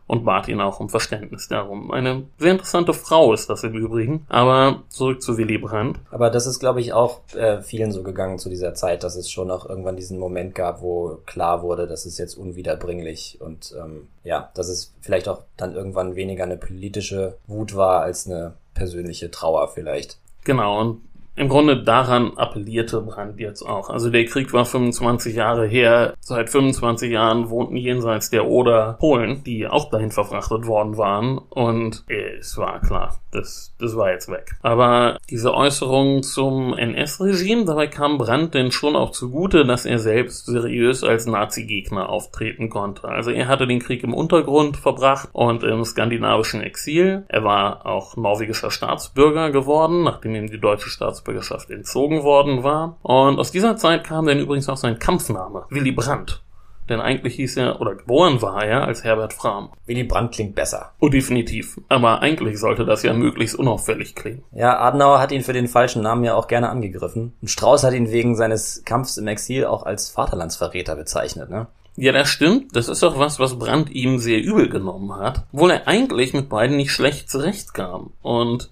und 0.07 0.23
bat 0.23 0.47
ihn 0.47 0.61
auch 0.61 0.79
um 0.79 0.89
Verständnis 0.89 1.47
darum. 1.47 1.91
Eine 1.91 2.23
sehr 2.37 2.53
interessante 2.53 2.93
Frau 2.93 3.33
ist 3.33 3.49
das 3.49 3.63
im 3.63 3.73
Übrigen. 3.73 4.25
Aber 4.29 4.83
zurück 4.89 5.21
zu 5.21 5.37
Willy 5.37 5.57
Brandt. 5.57 5.99
Aber 6.11 6.29
das 6.29 6.47
ist, 6.47 6.59
glaube 6.59 6.79
ich, 6.79 6.93
auch 6.93 7.21
äh, 7.35 7.61
vielen 7.61 7.91
so 7.91 8.03
gegangen 8.03 8.39
zu 8.39 8.49
dieser 8.49 8.73
Zeit, 8.73 9.03
dass 9.03 9.15
es 9.15 9.29
schon 9.29 9.51
auch 9.51 9.67
irgendwann 9.67 9.97
diesen 9.97 10.17
Moment 10.17 10.55
gab, 10.55 10.81
wo 10.81 11.19
klar 11.25 11.61
wurde, 11.61 11.87
das 11.87 12.05
ist 12.05 12.17
jetzt 12.17 12.35
unwiederbringlich 12.35 13.39
und 13.41 13.75
ähm, 13.77 14.07
ja, 14.23 14.49
dass 14.55 14.69
es 14.69 14.93
vielleicht 15.01 15.27
auch 15.27 15.41
dann 15.57 15.75
irgendwann 15.75 16.15
weniger 16.15 16.43
eine 16.43 16.57
politische 16.57 17.37
Wut 17.47 17.75
war 17.75 18.01
als 18.01 18.27
eine 18.27 18.53
persönliche 18.73 19.29
Trauer 19.31 19.67
vielleicht. 19.67 20.19
Genau, 20.43 20.79
und 20.79 21.01
im 21.37 21.49
Grunde 21.49 21.83
daran 21.83 22.35
appellierte 22.35 22.99
Brandt 23.01 23.39
jetzt 23.39 23.61
auch. 23.61 23.89
Also 23.91 24.09
der 24.09 24.25
Krieg 24.25 24.51
war 24.53 24.65
25 24.65 25.35
Jahre 25.35 25.67
her. 25.67 26.15
Seit 26.19 26.49
25 26.49 27.11
Jahren 27.11 27.49
wohnten 27.51 27.77
jenseits 27.77 28.31
der 28.31 28.47
Oder 28.47 28.97
Polen, 28.99 29.43
die 29.43 29.67
auch 29.67 29.91
dahin 29.91 30.11
verfrachtet 30.11 30.65
worden 30.65 30.97
waren. 30.97 31.37
Und 31.37 32.03
es 32.07 32.57
war 32.57 32.81
klar, 32.81 33.19
das, 33.31 33.75
das 33.79 33.95
war 33.95 34.11
jetzt 34.11 34.29
weg. 34.29 34.55
Aber 34.63 35.17
diese 35.29 35.53
Äußerung 35.53 36.23
zum 36.23 36.73
NS-Regime, 36.73 37.65
dabei 37.65 37.85
kam 37.85 38.17
Brandt 38.17 38.55
denn 38.55 38.71
schon 38.71 38.95
auch 38.95 39.11
zugute, 39.11 39.63
dass 39.63 39.85
er 39.85 39.99
selbst 39.99 40.47
seriös 40.47 41.03
als 41.03 41.27
Nazi-Gegner 41.27 42.09
auftreten 42.09 42.69
konnte. 42.69 43.07
Also 43.07 43.29
er 43.29 43.47
hatte 43.47 43.67
den 43.67 43.79
Krieg 43.79 44.03
im 44.03 44.13
Untergrund 44.13 44.77
verbracht 44.77 45.29
und 45.33 45.63
im 45.63 45.85
skandinavischen 45.85 46.61
Exil. 46.61 47.25
Er 47.27 47.43
war 47.43 47.85
auch 47.85 48.17
norwegischer 48.17 48.71
Staatsbürger 48.71 49.51
geworden, 49.51 50.03
nachdem 50.03 50.33
ihm 50.33 50.49
die 50.49 50.59
deutsche 50.59 50.89
Staatsbürgerschaft 50.89 51.26
Staatsbürgerschaft 51.27 51.69
entzogen 51.69 52.23
worden 52.23 52.63
war. 52.63 52.97
Und 53.03 53.39
aus 53.39 53.51
dieser 53.51 53.77
Zeit 53.77 54.03
kam 54.03 54.25
dann 54.25 54.39
übrigens 54.39 54.69
auch 54.69 54.77
sein 54.77 54.99
Kampfname, 54.99 55.65
Willy 55.69 55.91
Brandt. 55.91 56.41
Denn 56.89 57.01
eigentlich 57.01 57.35
hieß 57.35 57.57
er, 57.57 57.81
oder 57.81 57.95
geboren 57.95 58.41
war 58.41 58.63
er 58.63 58.85
als 58.85 59.03
Herbert 59.03 59.33
Frahm. 59.33 59.71
Willy 59.87 60.05
Brandt 60.05 60.33
klingt 60.33 60.55
besser. 60.55 60.93
Oh, 61.01 61.09
definitiv. 61.09 61.81
Aber 61.89 62.21
eigentlich 62.21 62.59
sollte 62.59 62.85
das 62.85 63.03
ja 63.03 63.11
möglichst 63.11 63.55
unauffällig 63.55 64.15
klingen. 64.15 64.43
Ja, 64.53 64.79
Adenauer 64.79 65.19
hat 65.19 65.33
ihn 65.33 65.41
für 65.41 65.51
den 65.51 65.67
falschen 65.67 66.01
Namen 66.01 66.23
ja 66.23 66.35
auch 66.35 66.47
gerne 66.47 66.69
angegriffen. 66.69 67.33
Und 67.41 67.49
Strauß 67.49 67.83
hat 67.83 67.93
ihn 67.93 68.09
wegen 68.09 68.37
seines 68.37 68.83
Kampfs 68.85 69.17
im 69.17 69.27
Exil 69.27 69.65
auch 69.65 69.83
als 69.83 70.09
Vaterlandsverräter 70.09 70.95
bezeichnet, 70.95 71.49
ne? 71.49 71.67
Ja, 71.99 72.11
das 72.11 72.29
stimmt. 72.29 72.75
Das 72.75 72.87
ist 72.87 73.03
auch 73.03 73.17
was, 73.17 73.39
was 73.39 73.57
Brandt 73.57 73.89
ihm 73.89 74.19
sehr 74.19 74.41
übel 74.41 74.69
genommen 74.69 75.13
hat. 75.13 75.45
Obwohl 75.51 75.71
er 75.71 75.87
eigentlich 75.87 76.31
mit 76.31 76.47
beiden 76.47 76.77
nicht 76.77 76.91
schlecht 76.91 77.29
zurechtkam. 77.29 78.11
Und 78.21 78.69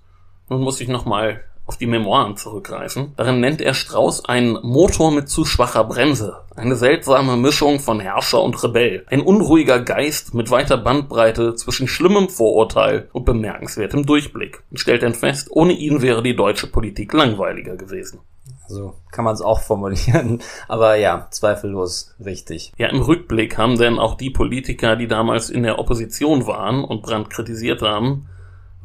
nun 0.47 0.61
muss 0.61 0.79
ich 0.79 0.87
nochmal 0.87 1.41
auf 1.65 1.77
die 1.77 1.87
Memoiren 1.87 2.37
zurückgreifen. 2.37 3.13
Darin 3.17 3.39
nennt 3.39 3.61
er 3.61 3.73
Strauß 3.73 4.25
einen 4.25 4.59
Motor 4.61 5.11
mit 5.11 5.29
zu 5.29 5.45
schwacher 5.45 5.83
Bremse, 5.83 6.41
eine 6.55 6.75
seltsame 6.75 7.37
Mischung 7.37 7.79
von 7.79 7.99
Herrscher 7.99 8.41
und 8.41 8.61
Rebell, 8.63 9.05
ein 9.07 9.21
unruhiger 9.21 9.79
Geist 9.79 10.33
mit 10.33 10.51
weiter 10.51 10.77
Bandbreite 10.77 11.55
zwischen 11.55 11.87
schlimmem 11.87 12.29
Vorurteil 12.29 13.09
und 13.13 13.25
bemerkenswertem 13.25 14.05
Durchblick 14.05 14.63
und 14.69 14.79
stellt 14.79 15.03
dann 15.03 15.15
fest, 15.15 15.47
ohne 15.51 15.73
ihn 15.73 16.01
wäre 16.01 16.21
die 16.21 16.35
deutsche 16.35 16.67
Politik 16.67 17.13
langweiliger 17.13 17.75
gewesen. 17.75 18.19
So 18.67 18.95
kann 19.11 19.25
man 19.25 19.33
es 19.33 19.41
auch 19.41 19.61
formulieren. 19.61 20.41
Aber 20.67 20.95
ja, 20.95 21.27
zweifellos 21.29 22.15
richtig. 22.23 22.73
Ja, 22.77 22.89
im 22.89 23.01
Rückblick 23.01 23.57
haben 23.57 23.77
denn 23.77 23.99
auch 23.99 24.15
die 24.15 24.29
Politiker, 24.29 24.95
die 24.95 25.07
damals 25.07 25.49
in 25.49 25.63
der 25.63 25.79
Opposition 25.79 26.47
waren 26.47 26.83
und 26.83 27.01
Brandt 27.01 27.29
kritisiert 27.29 27.81
haben, 27.81 28.27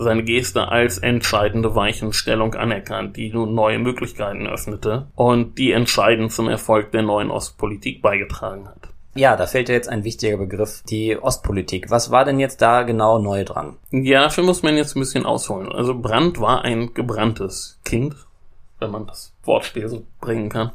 seine 0.02 0.22
Geste 0.22 0.68
als 0.68 0.98
entscheidende 0.98 1.74
Weichenstellung 1.74 2.54
anerkannt, 2.54 3.16
die 3.16 3.30
nun 3.30 3.54
neue 3.54 3.78
Möglichkeiten 3.78 4.46
öffnete 4.46 5.06
und 5.14 5.58
die 5.58 5.72
entscheidend 5.72 6.32
zum 6.32 6.48
Erfolg 6.48 6.92
der 6.92 7.02
neuen 7.02 7.30
Ostpolitik 7.30 8.02
beigetragen 8.02 8.66
hat. 8.68 8.88
Ja, 9.14 9.36
da 9.36 9.46
fällt 9.46 9.68
ja 9.68 9.74
jetzt 9.74 9.88
ein 9.88 10.04
wichtiger 10.04 10.36
Begriff, 10.36 10.82
die 10.88 11.16
Ostpolitik. 11.16 11.90
Was 11.90 12.10
war 12.10 12.24
denn 12.24 12.38
jetzt 12.38 12.62
da 12.62 12.82
genau 12.82 13.18
neu 13.18 13.44
dran? 13.44 13.76
Ja, 13.90 14.22
dafür 14.22 14.44
muss 14.44 14.62
man 14.62 14.76
jetzt 14.76 14.96
ein 14.96 15.00
bisschen 15.00 15.26
ausholen. 15.26 15.70
Also 15.70 15.98
Brandt 15.98 16.40
war 16.40 16.62
ein 16.62 16.94
gebranntes 16.94 17.80
Kind, 17.84 18.14
wenn 18.78 18.90
man 18.90 19.06
das 19.06 19.34
Wortspiel 19.42 19.88
so 19.88 20.04
bringen 20.20 20.48
kann. 20.48 20.70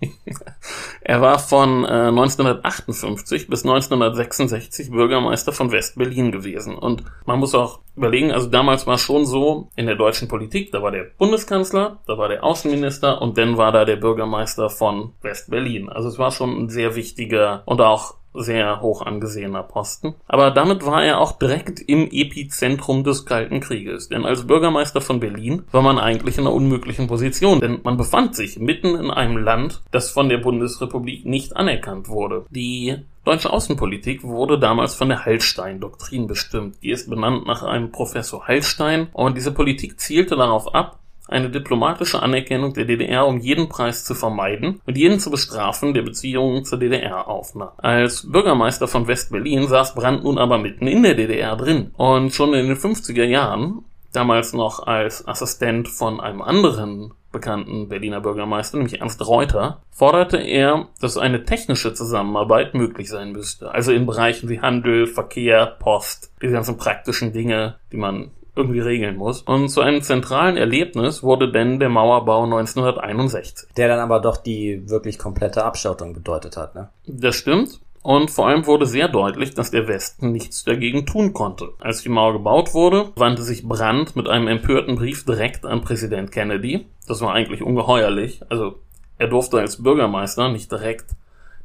er 1.00 1.20
war 1.20 1.38
von 1.38 1.84
äh, 1.84 2.08
1958 2.08 3.48
bis 3.48 3.64
1966 3.64 4.90
Bürgermeister 4.90 5.52
von 5.52 5.72
West-Berlin 5.72 6.32
gewesen. 6.32 6.76
Und 6.76 7.04
man 7.26 7.38
muss 7.38 7.54
auch 7.54 7.80
überlegen, 7.96 8.32
also 8.32 8.48
damals 8.48 8.86
war 8.86 8.98
schon 8.98 9.24
so 9.24 9.68
in 9.76 9.86
der 9.86 9.96
deutschen 9.96 10.28
Politik, 10.28 10.72
da 10.72 10.82
war 10.82 10.90
der 10.90 11.04
Bundeskanzler, 11.18 12.00
da 12.06 12.18
war 12.18 12.28
der 12.28 12.42
Außenminister 12.42 13.22
und 13.22 13.38
dann 13.38 13.56
war 13.56 13.72
da 13.72 13.84
der 13.84 13.96
Bürgermeister 13.96 14.68
von 14.70 15.12
West-Berlin. 15.22 15.88
Also 15.88 16.08
es 16.08 16.18
war 16.18 16.30
schon 16.30 16.64
ein 16.64 16.68
sehr 16.68 16.96
wichtiger 16.96 17.62
und 17.66 17.80
auch 17.80 18.16
sehr 18.34 18.80
hoch 18.80 19.02
angesehener 19.02 19.62
Posten. 19.62 20.14
Aber 20.26 20.50
damit 20.50 20.84
war 20.84 21.04
er 21.04 21.20
auch 21.20 21.32
direkt 21.32 21.80
im 21.80 22.08
Epizentrum 22.10 23.04
des 23.04 23.24
Kalten 23.24 23.60
Krieges. 23.60 24.08
Denn 24.08 24.24
als 24.24 24.46
Bürgermeister 24.46 25.00
von 25.00 25.20
Berlin 25.20 25.62
war 25.72 25.82
man 25.82 25.98
eigentlich 25.98 26.36
in 26.36 26.42
einer 26.42 26.54
unmöglichen 26.54 27.06
Position. 27.06 27.60
Denn 27.60 27.80
man 27.84 27.96
befand 27.96 28.34
sich 28.34 28.58
mitten 28.58 28.96
in 28.96 29.10
einem 29.10 29.36
Land, 29.36 29.82
das 29.90 30.10
von 30.10 30.28
der 30.28 30.38
Bundesrepublik 30.38 31.24
nicht 31.24 31.56
anerkannt 31.56 32.08
wurde. 32.08 32.44
Die 32.50 32.96
Deutsche 33.24 33.50
Außenpolitik 33.50 34.22
wurde 34.22 34.58
damals 34.58 34.94
von 34.94 35.08
der 35.08 35.24
Hallstein-Doktrin 35.24 36.26
bestimmt. 36.26 36.76
Die 36.82 36.90
ist 36.90 37.08
benannt 37.08 37.46
nach 37.46 37.62
einem 37.62 37.90
Professor 37.90 38.46
Hallstein 38.46 39.08
und 39.14 39.38
diese 39.38 39.52
Politik 39.52 39.98
zielte 39.98 40.36
darauf 40.36 40.74
ab, 40.74 40.98
eine 41.28 41.50
diplomatische 41.50 42.22
Anerkennung 42.22 42.74
der 42.74 42.84
DDR 42.84 43.26
um 43.26 43.38
jeden 43.38 43.68
Preis 43.68 44.04
zu 44.04 44.14
vermeiden 44.14 44.80
und 44.86 44.96
jeden 44.96 45.18
zu 45.18 45.30
bestrafen, 45.30 45.94
der 45.94 46.02
Beziehungen 46.02 46.64
zur 46.64 46.78
DDR 46.78 47.28
aufnahm. 47.28 47.70
Als 47.78 48.30
Bürgermeister 48.30 48.88
von 48.88 49.06
West-Berlin 49.06 49.66
saß 49.66 49.94
Brandt 49.94 50.24
nun 50.24 50.38
aber 50.38 50.58
mitten 50.58 50.86
in 50.86 51.02
der 51.02 51.14
DDR 51.14 51.56
drin. 51.56 51.92
Und 51.96 52.34
schon 52.34 52.54
in 52.54 52.66
den 52.66 52.76
50er 52.76 53.24
Jahren, 53.24 53.84
damals 54.12 54.52
noch 54.52 54.86
als 54.86 55.26
Assistent 55.26 55.88
von 55.88 56.20
einem 56.20 56.42
anderen 56.42 57.12
bekannten 57.32 57.88
Berliner 57.88 58.20
Bürgermeister, 58.20 58.78
nämlich 58.78 59.00
Ernst 59.00 59.26
Reuter, 59.26 59.82
forderte 59.90 60.38
er, 60.38 60.88
dass 61.00 61.18
eine 61.18 61.44
technische 61.44 61.92
Zusammenarbeit 61.92 62.74
möglich 62.74 63.10
sein 63.10 63.32
müsste. 63.32 63.72
Also 63.72 63.92
in 63.92 64.06
Bereichen 64.06 64.48
wie 64.48 64.60
Handel, 64.60 65.06
Verkehr, 65.06 65.66
Post, 65.66 66.32
diese 66.40 66.52
ganzen 66.52 66.76
praktischen 66.76 67.32
Dinge, 67.32 67.76
die 67.90 67.96
man 67.96 68.30
irgendwie 68.56 68.80
regeln 68.80 69.16
muss. 69.16 69.42
Und 69.42 69.68
zu 69.68 69.80
einem 69.80 70.02
zentralen 70.02 70.56
Erlebnis 70.56 71.22
wurde 71.22 71.50
denn 71.50 71.80
der 71.80 71.88
Mauerbau 71.88 72.44
1961. 72.44 73.68
Der 73.76 73.88
dann 73.88 74.00
aber 74.00 74.20
doch 74.20 74.36
die 74.36 74.88
wirklich 74.88 75.18
komplette 75.18 75.64
Abschottung 75.64 76.14
bedeutet 76.14 76.56
hat, 76.56 76.74
ne? 76.74 76.88
Das 77.06 77.34
stimmt. 77.34 77.80
Und 78.02 78.30
vor 78.30 78.48
allem 78.48 78.66
wurde 78.66 78.84
sehr 78.84 79.08
deutlich, 79.08 79.54
dass 79.54 79.70
der 79.70 79.88
Westen 79.88 80.30
nichts 80.30 80.62
dagegen 80.62 81.06
tun 81.06 81.32
konnte. 81.32 81.70
Als 81.80 82.02
die 82.02 82.10
Mauer 82.10 82.34
gebaut 82.34 82.74
wurde, 82.74 83.12
wandte 83.16 83.42
sich 83.42 83.66
Brandt 83.66 84.14
mit 84.14 84.28
einem 84.28 84.46
empörten 84.46 84.96
Brief 84.96 85.24
direkt 85.24 85.64
an 85.64 85.80
Präsident 85.80 86.30
Kennedy. 86.30 86.86
Das 87.08 87.22
war 87.22 87.32
eigentlich 87.32 87.62
ungeheuerlich. 87.62 88.42
Also 88.50 88.74
er 89.16 89.28
durfte 89.28 89.58
als 89.58 89.82
Bürgermeister 89.82 90.50
nicht 90.50 90.70
direkt 90.70 91.06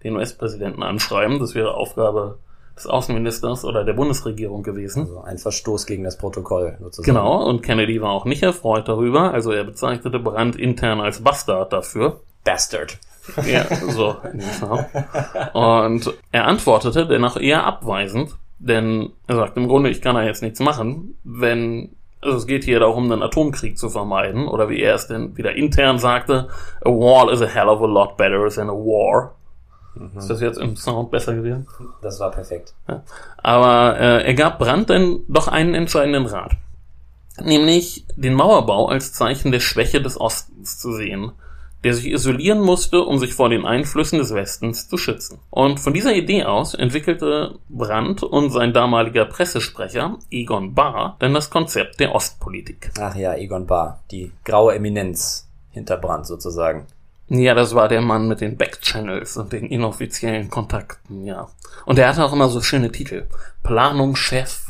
den 0.05 0.15
US-Präsidenten 0.15 0.81
anschreiben. 0.81 1.39
Das 1.39 1.55
wäre 1.55 1.74
Aufgabe 1.74 2.38
des 2.79 2.88
Außenministers 2.88 3.65
oder 3.65 3.83
der 3.83 3.93
Bundesregierung 3.93 4.63
gewesen. 4.63 5.01
Also 5.01 5.21
ein 5.21 5.38
Verstoß 5.38 5.86
gegen 5.86 6.03
das 6.03 6.17
Protokoll 6.17 6.77
sozusagen. 6.79 7.15
Genau, 7.15 7.43
und 7.45 7.62
Kennedy 7.62 8.01
war 8.01 8.12
auch 8.12 8.25
nicht 8.25 8.43
erfreut 8.43 8.88
darüber. 8.88 9.33
Also 9.33 9.51
er 9.51 9.63
bezeichnete 9.63 10.19
Brandt 10.19 10.55
intern 10.55 11.00
als 11.01 11.21
Bastard 11.21 11.74
dafür. 11.74 12.21
Bastard. 12.43 12.98
Ja, 13.45 13.65
so. 13.89 14.15
Und 15.53 16.13
er 16.31 16.48
antwortete 16.48 17.05
dennoch 17.05 17.38
eher 17.38 17.63
abweisend, 17.63 18.36
denn 18.57 19.12
er 19.27 19.36
sagt 19.36 19.57
im 19.57 19.67
Grunde, 19.67 19.89
ich 19.89 20.01
kann 20.01 20.15
da 20.15 20.24
jetzt 20.24 20.41
nichts 20.41 20.59
machen, 20.59 21.15
wenn 21.24 21.95
also 22.21 22.38
es 22.38 22.48
geht 22.48 22.65
hier 22.65 22.79
darum, 22.79 23.09
einen 23.09 23.24
Atomkrieg 23.24 23.77
zu 23.77 23.89
vermeiden, 23.89 24.48
oder 24.48 24.69
wie 24.69 24.81
er 24.81 24.95
es 24.95 25.07
denn 25.07 25.38
wieder 25.38 25.55
intern 25.55 26.00
sagte, 26.00 26.50
a 26.83 26.89
wall 26.89 27.31
is 27.31 27.41
a 27.41 27.45
hell 27.45 27.69
of 27.69 27.81
a 27.81 27.86
lot 27.86 28.17
better 28.17 28.50
than 28.50 28.69
a 28.69 28.74
war. 28.74 29.36
Mhm. 29.99 30.17
Ist 30.17 30.29
das 30.29 30.41
jetzt 30.41 30.57
im 30.57 30.75
Sound 30.75 31.11
besser 31.11 31.35
gewesen? 31.35 31.67
Das 32.01 32.19
war 32.19 32.31
perfekt. 32.31 32.73
Ja. 32.87 33.03
Aber 33.37 33.99
äh, 33.99 34.25
er 34.25 34.33
gab 34.33 34.59
Brandt 34.59 34.89
dann 34.89 35.19
doch 35.27 35.47
einen 35.47 35.75
entscheidenden 35.75 36.25
Rat. 36.25 36.53
Nämlich 37.41 38.05
den 38.15 38.33
Mauerbau 38.33 38.87
als 38.87 39.13
Zeichen 39.13 39.51
der 39.51 39.59
Schwäche 39.59 40.01
des 40.01 40.19
Ostens 40.19 40.77
zu 40.77 40.93
sehen, 40.93 41.31
der 41.83 41.93
sich 41.93 42.07
isolieren 42.07 42.59
musste, 42.59 43.01
um 43.01 43.17
sich 43.17 43.33
vor 43.33 43.49
den 43.49 43.65
Einflüssen 43.65 44.19
des 44.19 44.33
Westens 44.33 44.89
zu 44.89 44.97
schützen. 44.97 45.39
Und 45.49 45.79
von 45.79 45.93
dieser 45.93 46.13
Idee 46.13 46.43
aus 46.43 46.73
entwickelte 46.73 47.59
Brandt 47.69 48.23
und 48.23 48.49
sein 48.49 48.73
damaliger 48.73 49.25
Pressesprecher 49.25 50.17
Egon 50.29 50.73
Bahr 50.75 51.15
dann 51.19 51.33
das 51.33 51.49
Konzept 51.49 51.99
der 51.99 52.13
Ostpolitik. 52.13 52.91
Ach 52.99 53.15
ja, 53.15 53.35
Egon 53.35 53.65
Bahr, 53.65 54.03
die 54.11 54.31
graue 54.43 54.75
Eminenz 54.75 55.47
hinter 55.71 55.97
Brandt 55.97 56.25
sozusagen. 56.25 56.87
Ja, 57.29 57.53
das 57.53 57.75
war 57.75 57.88
der 57.88 58.01
Mann 58.01 58.27
mit 58.27 58.41
den 58.41 58.57
Backchannels 58.57 59.38
und 59.38 59.53
den 59.53 59.65
inoffiziellen 59.65 60.50
Kontakten, 60.50 61.25
ja. 61.25 61.48
Und 61.86 62.00
er 62.00 62.09
hatte 62.09 62.25
auch 62.25 62.33
immer 62.33 62.50
so 62.50 62.62
schöne 62.62 62.91
Titel. 62.91 63.27
Planungschef, 63.62 64.65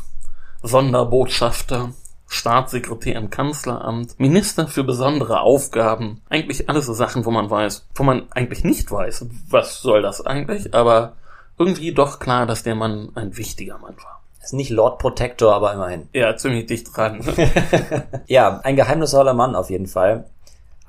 Sonderbotschafter, 0.62 1.94
Staatssekretär 2.28 3.16
im 3.16 3.30
Kanzleramt, 3.30 4.20
Minister 4.20 4.68
für 4.68 4.84
besondere 4.84 5.40
Aufgaben. 5.40 6.20
Eigentlich 6.28 6.68
alles 6.68 6.84
so 6.84 6.92
Sachen, 6.92 7.24
wo 7.24 7.30
man 7.30 7.48
weiß, 7.48 7.86
wo 7.94 8.02
man 8.02 8.30
eigentlich 8.30 8.62
nicht 8.62 8.90
weiß, 8.90 9.26
was 9.48 9.80
soll 9.80 10.02
das 10.02 10.24
eigentlich, 10.24 10.74
aber 10.74 11.14
irgendwie 11.58 11.92
doch 11.92 12.20
klar, 12.20 12.46
dass 12.46 12.62
der 12.62 12.74
Mann 12.74 13.10
ein 13.14 13.36
wichtiger 13.38 13.78
Mann 13.78 13.96
war. 13.96 14.22
Ist 14.42 14.52
nicht 14.52 14.70
Lord 14.70 14.98
Protector, 14.98 15.54
aber 15.54 15.72
immerhin. 15.72 16.08
Ja, 16.12 16.36
ziemlich 16.36 16.66
dicht 16.66 16.94
dran. 16.94 17.20
ja, 18.26 18.60
ein 18.64 18.76
geheimnisvoller 18.76 19.34
Mann 19.34 19.54
auf 19.54 19.70
jeden 19.70 19.86
Fall. 19.86 20.26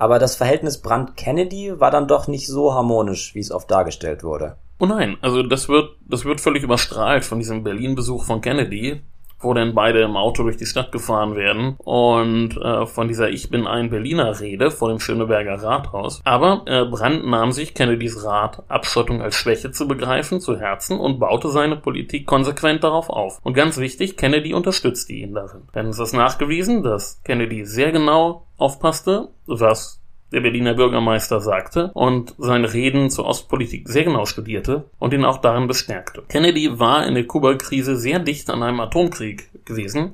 Aber 0.02 0.18
das 0.18 0.34
Verhältnis 0.34 0.82
Brandt-Kennedy 0.82 1.78
war 1.78 1.92
dann 1.92 2.08
doch 2.08 2.26
nicht 2.26 2.48
so 2.48 2.74
harmonisch, 2.74 3.36
wie 3.36 3.38
es 3.38 3.52
oft 3.52 3.70
dargestellt 3.70 4.24
wurde. 4.24 4.56
Oh 4.80 4.86
nein, 4.86 5.16
also 5.20 5.44
das 5.44 5.68
wird, 5.68 5.96
das 6.04 6.24
wird 6.24 6.40
völlig 6.40 6.64
überstrahlt 6.64 7.24
von 7.24 7.38
diesem 7.38 7.62
Berlin-Besuch 7.62 8.24
von 8.24 8.40
Kennedy, 8.40 9.00
wo 9.42 9.54
dann 9.54 9.74
beide 9.74 10.00
im 10.00 10.16
Auto 10.16 10.42
durch 10.42 10.56
die 10.56 10.66
Stadt 10.66 10.92
gefahren 10.92 11.36
werden 11.36 11.76
und 11.78 12.56
äh, 12.56 12.86
von 12.86 13.08
dieser 13.08 13.30
Ich 13.30 13.50
bin 13.50 13.66
ein 13.66 13.90
Berliner 13.90 14.40
Rede 14.40 14.70
vor 14.70 14.88
dem 14.88 15.00
Schöneberger 15.00 15.62
Rathaus. 15.62 16.20
Aber 16.24 16.62
äh, 16.66 16.84
Brandt 16.84 17.26
nahm 17.26 17.52
sich 17.52 17.74
Kennedys 17.74 18.24
Rat, 18.24 18.62
Abschottung 18.68 19.22
als 19.22 19.36
Schwäche 19.36 19.70
zu 19.70 19.88
begreifen, 19.88 20.40
zu 20.40 20.58
Herzen 20.58 20.98
und 20.98 21.18
baute 21.18 21.48
seine 21.48 21.76
Politik 21.76 22.26
konsequent 22.26 22.84
darauf 22.84 23.08
auf. 23.08 23.40
Und 23.42 23.54
ganz 23.54 23.78
wichtig, 23.78 24.16
Kennedy 24.16 24.54
unterstützte 24.54 25.12
ihn 25.12 25.34
darin. 25.34 25.62
Denn 25.74 25.86
es 25.86 25.98
ist 25.98 26.12
nachgewiesen, 26.12 26.82
dass 26.82 27.22
Kennedy 27.24 27.64
sehr 27.64 27.92
genau 27.92 28.46
aufpasste, 28.58 29.28
was 29.46 30.01
der 30.32 30.40
Berliner 30.40 30.74
Bürgermeister 30.74 31.40
sagte 31.40 31.90
und 31.94 32.34
seine 32.38 32.72
Reden 32.72 33.10
zur 33.10 33.26
Ostpolitik 33.26 33.88
sehr 33.88 34.04
genau 34.04 34.24
studierte 34.24 34.84
und 34.98 35.12
ihn 35.12 35.24
auch 35.24 35.38
darin 35.38 35.68
bestärkte. 35.68 36.22
Kennedy 36.28 36.78
war 36.78 37.06
in 37.06 37.14
der 37.14 37.26
Kuba-Krise 37.26 37.96
sehr 37.96 38.18
dicht 38.18 38.50
an 38.50 38.62
einem 38.62 38.80
Atomkrieg 38.80 39.48
gewesen 39.64 40.12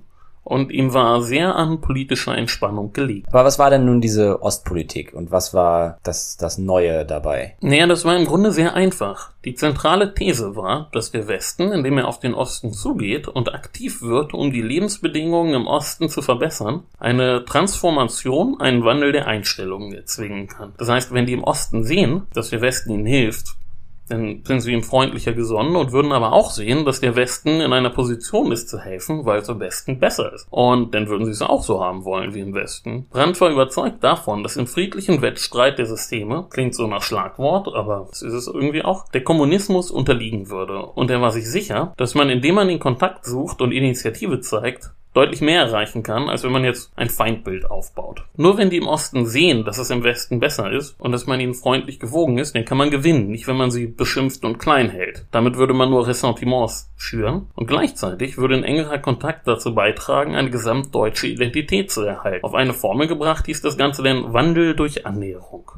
und 0.48 0.72
ihm 0.72 0.94
war 0.94 1.20
sehr 1.22 1.56
an 1.56 1.80
politischer 1.80 2.36
Entspannung 2.36 2.92
gelegt. 2.94 3.28
Aber 3.28 3.44
was 3.44 3.58
war 3.58 3.68
denn 3.68 3.84
nun 3.84 4.00
diese 4.00 4.42
Ostpolitik 4.42 5.12
und 5.12 5.30
was 5.30 5.52
war 5.52 5.98
das, 6.02 6.38
das 6.38 6.56
Neue 6.56 7.04
dabei? 7.04 7.56
Naja, 7.60 7.86
das 7.86 8.04
war 8.06 8.16
im 8.16 8.24
Grunde 8.24 8.50
sehr 8.50 8.74
einfach. 8.74 9.32
Die 9.44 9.54
zentrale 9.54 10.14
These 10.14 10.56
war, 10.56 10.88
dass 10.92 11.10
der 11.10 11.28
Westen, 11.28 11.70
indem 11.70 11.98
er 11.98 12.08
auf 12.08 12.18
den 12.18 12.34
Osten 12.34 12.72
zugeht 12.72 13.28
und 13.28 13.54
aktiv 13.54 14.00
wird, 14.00 14.32
um 14.32 14.50
die 14.50 14.62
Lebensbedingungen 14.62 15.54
im 15.54 15.66
Osten 15.66 16.08
zu 16.08 16.22
verbessern, 16.22 16.84
eine 16.98 17.44
Transformation, 17.44 18.58
einen 18.60 18.84
Wandel 18.84 19.12
der 19.12 19.26
Einstellungen 19.26 19.92
erzwingen 19.92 20.46
kann. 20.46 20.72
Das 20.78 20.88
heißt, 20.88 21.12
wenn 21.12 21.26
die 21.26 21.34
im 21.34 21.44
Osten 21.44 21.84
sehen, 21.84 22.22
dass 22.32 22.50
der 22.50 22.62
Westen 22.62 22.90
ihnen 22.90 23.06
hilft, 23.06 23.58
dann 24.08 24.42
sind 24.44 24.60
sie 24.60 24.72
ihm 24.72 24.82
freundlicher 24.82 25.32
gesonnen 25.32 25.76
und 25.76 25.92
würden 25.92 26.12
aber 26.12 26.32
auch 26.32 26.50
sehen, 26.50 26.84
dass 26.84 27.00
der 27.00 27.16
Westen 27.16 27.60
in 27.60 27.72
einer 27.72 27.90
Position 27.90 28.52
ist 28.52 28.68
zu 28.68 28.78
helfen, 28.78 29.24
weil 29.24 29.40
es 29.40 29.48
im 29.48 29.60
Westen 29.60 29.98
besser 29.98 30.32
ist. 30.32 30.46
Und 30.50 30.94
dann 30.94 31.08
würden 31.08 31.26
sie 31.26 31.32
es 31.32 31.42
auch 31.42 31.62
so 31.62 31.82
haben 31.82 32.04
wollen 32.04 32.34
wie 32.34 32.40
im 32.40 32.54
Westen. 32.54 33.06
Brandt 33.10 33.40
war 33.40 33.50
überzeugt 33.50 34.02
davon, 34.02 34.42
dass 34.42 34.56
im 34.56 34.66
friedlichen 34.66 35.22
Wettstreit 35.22 35.78
der 35.78 35.86
Systeme, 35.86 36.46
klingt 36.50 36.74
so 36.74 36.86
nach 36.86 37.02
Schlagwort, 37.02 37.68
aber 37.74 38.08
es 38.10 38.22
ist 38.22 38.34
es 38.34 38.46
irgendwie 38.46 38.84
auch, 38.84 39.08
der 39.08 39.24
Kommunismus 39.24 39.90
unterliegen 39.90 40.48
würde. 40.48 40.82
Und 40.82 41.10
er 41.10 41.20
war 41.20 41.30
sich 41.30 41.48
sicher, 41.50 41.92
dass 41.96 42.14
man, 42.14 42.30
indem 42.30 42.56
man 42.56 42.68
den 42.68 42.78
Kontakt 42.78 43.24
sucht 43.24 43.60
und 43.60 43.72
Initiative 43.72 44.40
zeigt, 44.40 44.90
deutlich 45.14 45.40
mehr 45.40 45.62
erreichen 45.62 46.02
kann, 46.02 46.28
als 46.28 46.44
wenn 46.44 46.52
man 46.52 46.64
jetzt 46.64 46.92
ein 46.96 47.08
Feindbild 47.08 47.70
aufbaut. 47.70 48.24
Nur 48.36 48.56
wenn 48.58 48.70
die 48.70 48.76
im 48.76 48.86
Osten 48.86 49.26
sehen, 49.26 49.64
dass 49.64 49.78
es 49.78 49.90
im 49.90 50.04
Westen 50.04 50.40
besser 50.40 50.70
ist 50.70 50.94
und 51.00 51.12
dass 51.12 51.26
man 51.26 51.40
ihnen 51.40 51.54
freundlich 51.54 51.98
gewogen 51.98 52.38
ist, 52.38 52.54
dann 52.54 52.64
kann 52.64 52.78
man 52.78 52.90
gewinnen, 52.90 53.28
nicht 53.28 53.48
wenn 53.48 53.56
man 53.56 53.70
sie 53.70 53.86
beschimpft 53.86 54.44
und 54.44 54.58
klein 54.58 54.90
hält. 54.90 55.26
Damit 55.30 55.56
würde 55.56 55.74
man 55.74 55.90
nur 55.90 56.06
Ressentiments 56.06 56.90
schüren 56.96 57.48
und 57.54 57.66
gleichzeitig 57.66 58.38
würde 58.38 58.56
ein 58.56 58.64
engerer 58.64 58.98
Kontakt 58.98 59.46
dazu 59.48 59.74
beitragen, 59.74 60.34
eine 60.34 60.50
gesamtdeutsche 60.50 61.26
Identität 61.26 61.90
zu 61.90 62.02
erhalten. 62.02 62.44
Auf 62.44 62.54
eine 62.54 62.74
Formel 62.74 63.08
gebracht 63.08 63.46
hieß 63.46 63.62
das 63.62 63.76
Ganze 63.76 64.02
denn 64.02 64.32
Wandel 64.32 64.76
durch 64.76 65.06
Annäherung. 65.06 65.72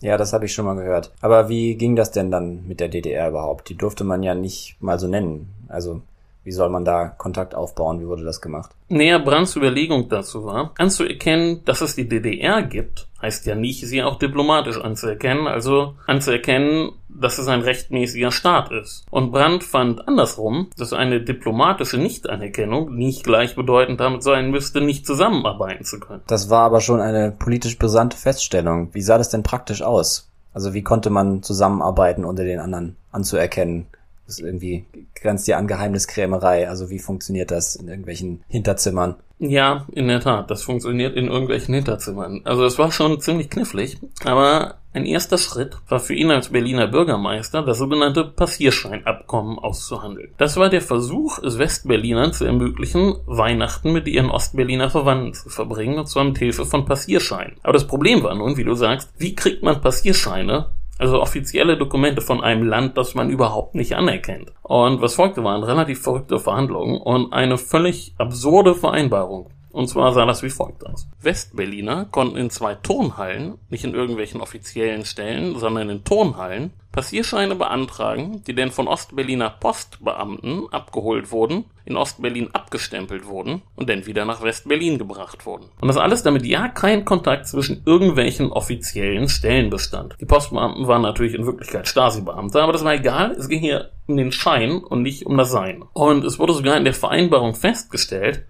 Ja, 0.00 0.18
das 0.18 0.32
habe 0.34 0.44
ich 0.44 0.52
schon 0.52 0.66
mal 0.66 0.76
gehört. 0.76 1.12
Aber 1.22 1.48
wie 1.48 1.76
ging 1.76 1.96
das 1.96 2.10
denn 2.10 2.30
dann 2.30 2.66
mit 2.66 2.78
der 2.80 2.88
DDR 2.88 3.30
überhaupt? 3.30 3.70
Die 3.70 3.76
durfte 3.76 4.04
man 4.04 4.22
ja 4.22 4.34
nicht 4.34 4.76
mal 4.80 4.98
so 4.98 5.08
nennen. 5.08 5.48
Also 5.68 6.02
wie 6.44 6.52
soll 6.52 6.68
man 6.68 6.84
da 6.84 7.08
Kontakt 7.08 7.54
aufbauen? 7.54 8.00
Wie 8.00 8.06
wurde 8.06 8.24
das 8.24 8.40
gemacht? 8.40 8.70
Näher 8.88 9.18
Brands 9.18 9.56
Überlegung 9.56 10.08
dazu 10.08 10.44
war, 10.44 10.72
anzuerkennen, 10.78 11.64
dass 11.64 11.80
es 11.80 11.96
die 11.96 12.08
DDR 12.08 12.62
gibt, 12.62 13.08
heißt 13.20 13.46
ja 13.46 13.54
nicht, 13.54 13.86
sie 13.86 14.02
auch 14.02 14.18
diplomatisch 14.18 14.78
anzuerkennen, 14.78 15.46
also 15.46 15.94
anzuerkennen, 16.06 16.92
dass 17.08 17.38
es 17.38 17.48
ein 17.48 17.60
rechtmäßiger 17.60 18.30
Staat 18.30 18.70
ist. 18.70 19.06
Und 19.10 19.32
Brandt 19.32 19.64
fand 19.64 20.06
andersrum, 20.06 20.68
dass 20.76 20.92
eine 20.92 21.22
diplomatische 21.22 21.96
Nichtanerkennung 21.96 22.94
nicht 22.94 23.24
gleichbedeutend 23.24 24.00
damit 24.00 24.22
sein 24.22 24.50
müsste, 24.50 24.80
nicht 24.80 25.06
zusammenarbeiten 25.06 25.84
zu 25.84 25.98
können. 25.98 26.22
Das 26.26 26.50
war 26.50 26.62
aber 26.62 26.80
schon 26.80 27.00
eine 27.00 27.32
politisch 27.32 27.78
brisante 27.78 28.16
Feststellung. 28.16 28.92
Wie 28.92 29.02
sah 29.02 29.16
das 29.16 29.30
denn 29.30 29.42
praktisch 29.42 29.82
aus? 29.82 30.30
Also 30.52 30.74
wie 30.74 30.82
konnte 30.82 31.10
man 31.10 31.42
zusammenarbeiten, 31.42 32.24
unter 32.24 32.44
den 32.44 32.60
anderen 32.60 32.96
anzuerkennen? 33.10 33.86
Das 34.26 34.38
ist 34.38 34.44
irgendwie 34.44 34.84
grenzt 35.14 35.46
ja 35.48 35.58
an 35.58 35.66
Geheimniskrämerei. 35.66 36.68
Also 36.68 36.90
wie 36.90 36.98
funktioniert 36.98 37.50
das 37.50 37.76
in 37.76 37.88
irgendwelchen 37.88 38.42
Hinterzimmern? 38.48 39.16
Ja, 39.38 39.86
in 39.92 40.08
der 40.08 40.20
Tat, 40.20 40.50
das 40.50 40.62
funktioniert 40.62 41.16
in 41.16 41.26
irgendwelchen 41.26 41.74
Hinterzimmern. 41.74 42.42
Also 42.44 42.64
es 42.64 42.78
war 42.78 42.92
schon 42.92 43.20
ziemlich 43.20 43.50
knifflig, 43.50 43.98
aber 44.24 44.76
ein 44.94 45.04
erster 45.04 45.38
Schritt 45.38 45.76
war 45.88 45.98
für 45.98 46.14
ihn 46.14 46.30
als 46.30 46.50
Berliner 46.50 46.86
Bürgermeister, 46.86 47.62
das 47.62 47.78
sogenannte 47.78 48.24
Passierscheinabkommen 48.24 49.58
auszuhandeln. 49.58 50.30
Das 50.38 50.56
war 50.56 50.70
der 50.70 50.80
Versuch, 50.80 51.42
es 51.42 51.58
Westberlinern 51.58 52.32
zu 52.32 52.44
ermöglichen, 52.44 53.16
Weihnachten 53.26 53.92
mit 53.92 54.06
ihren 54.06 54.30
Ostberliner 54.30 54.88
Verwandten 54.88 55.34
zu 55.34 55.48
verbringen, 55.48 55.98
und 55.98 56.08
zwar 56.08 56.24
mit 56.24 56.38
Hilfe 56.38 56.64
von 56.64 56.84
Passierscheinen. 56.84 57.56
Aber 57.64 57.72
das 57.72 57.88
Problem 57.88 58.22
war 58.22 58.36
nun, 58.36 58.56
wie 58.56 58.64
du 58.64 58.74
sagst, 58.74 59.12
wie 59.18 59.34
kriegt 59.34 59.64
man 59.64 59.80
Passierscheine 59.80 60.68
also 60.98 61.20
offizielle 61.20 61.76
Dokumente 61.76 62.20
von 62.20 62.42
einem 62.42 62.66
Land, 62.66 62.96
das 62.96 63.14
man 63.14 63.30
überhaupt 63.30 63.74
nicht 63.74 63.96
anerkennt. 63.96 64.52
Und 64.62 65.00
was 65.00 65.14
folgte 65.14 65.42
waren 65.42 65.64
relativ 65.64 66.02
verrückte 66.02 66.38
Verhandlungen 66.38 67.00
und 67.00 67.32
eine 67.32 67.58
völlig 67.58 68.14
absurde 68.18 68.74
Vereinbarung. 68.74 69.50
Und 69.74 69.88
zwar 69.88 70.12
sah 70.12 70.24
das 70.24 70.44
wie 70.44 70.50
folgt 70.50 70.86
aus. 70.86 71.08
Westberliner 71.20 72.04
konnten 72.04 72.36
in 72.36 72.48
zwei 72.48 72.76
Turnhallen, 72.76 73.58
nicht 73.70 73.82
in 73.82 73.92
irgendwelchen 73.92 74.40
offiziellen 74.40 75.04
Stellen, 75.04 75.58
sondern 75.58 75.90
in 75.90 76.04
Turnhallen, 76.04 76.72
Passierscheine 76.92 77.56
beantragen, 77.56 78.44
die 78.46 78.54
dann 78.54 78.70
von 78.70 78.86
Ostberliner 78.86 79.50
Postbeamten 79.50 80.72
abgeholt 80.72 81.32
wurden, 81.32 81.64
in 81.84 81.96
Ostberlin 81.96 82.54
abgestempelt 82.54 83.26
wurden 83.26 83.62
und 83.74 83.88
dann 83.90 84.06
wieder 84.06 84.24
nach 84.24 84.44
Westberlin 84.44 84.96
gebracht 84.96 85.44
wurden. 85.44 85.64
Und 85.80 85.88
das 85.88 85.96
alles 85.96 86.22
damit 86.22 86.46
ja 86.46 86.68
kein 86.68 87.04
Kontakt 87.04 87.48
zwischen 87.48 87.82
irgendwelchen 87.84 88.52
offiziellen 88.52 89.28
Stellen 89.28 89.70
bestand. 89.70 90.14
Die 90.20 90.24
Postbeamten 90.24 90.86
waren 90.86 91.02
natürlich 91.02 91.34
in 91.34 91.46
Wirklichkeit 91.46 91.88
Stasi-Beamte, 91.88 92.62
aber 92.62 92.72
das 92.72 92.84
war 92.84 92.94
egal, 92.94 93.32
es 93.32 93.48
ging 93.48 93.58
hier 93.58 93.90
um 94.06 94.16
den 94.16 94.30
Schein 94.30 94.84
und 94.84 95.02
nicht 95.02 95.26
um 95.26 95.36
das 95.36 95.50
Sein. 95.50 95.82
Und 95.94 96.24
es 96.24 96.38
wurde 96.38 96.52
sogar 96.52 96.76
in 96.76 96.84
der 96.84 96.94
Vereinbarung 96.94 97.56
festgestellt, 97.56 98.44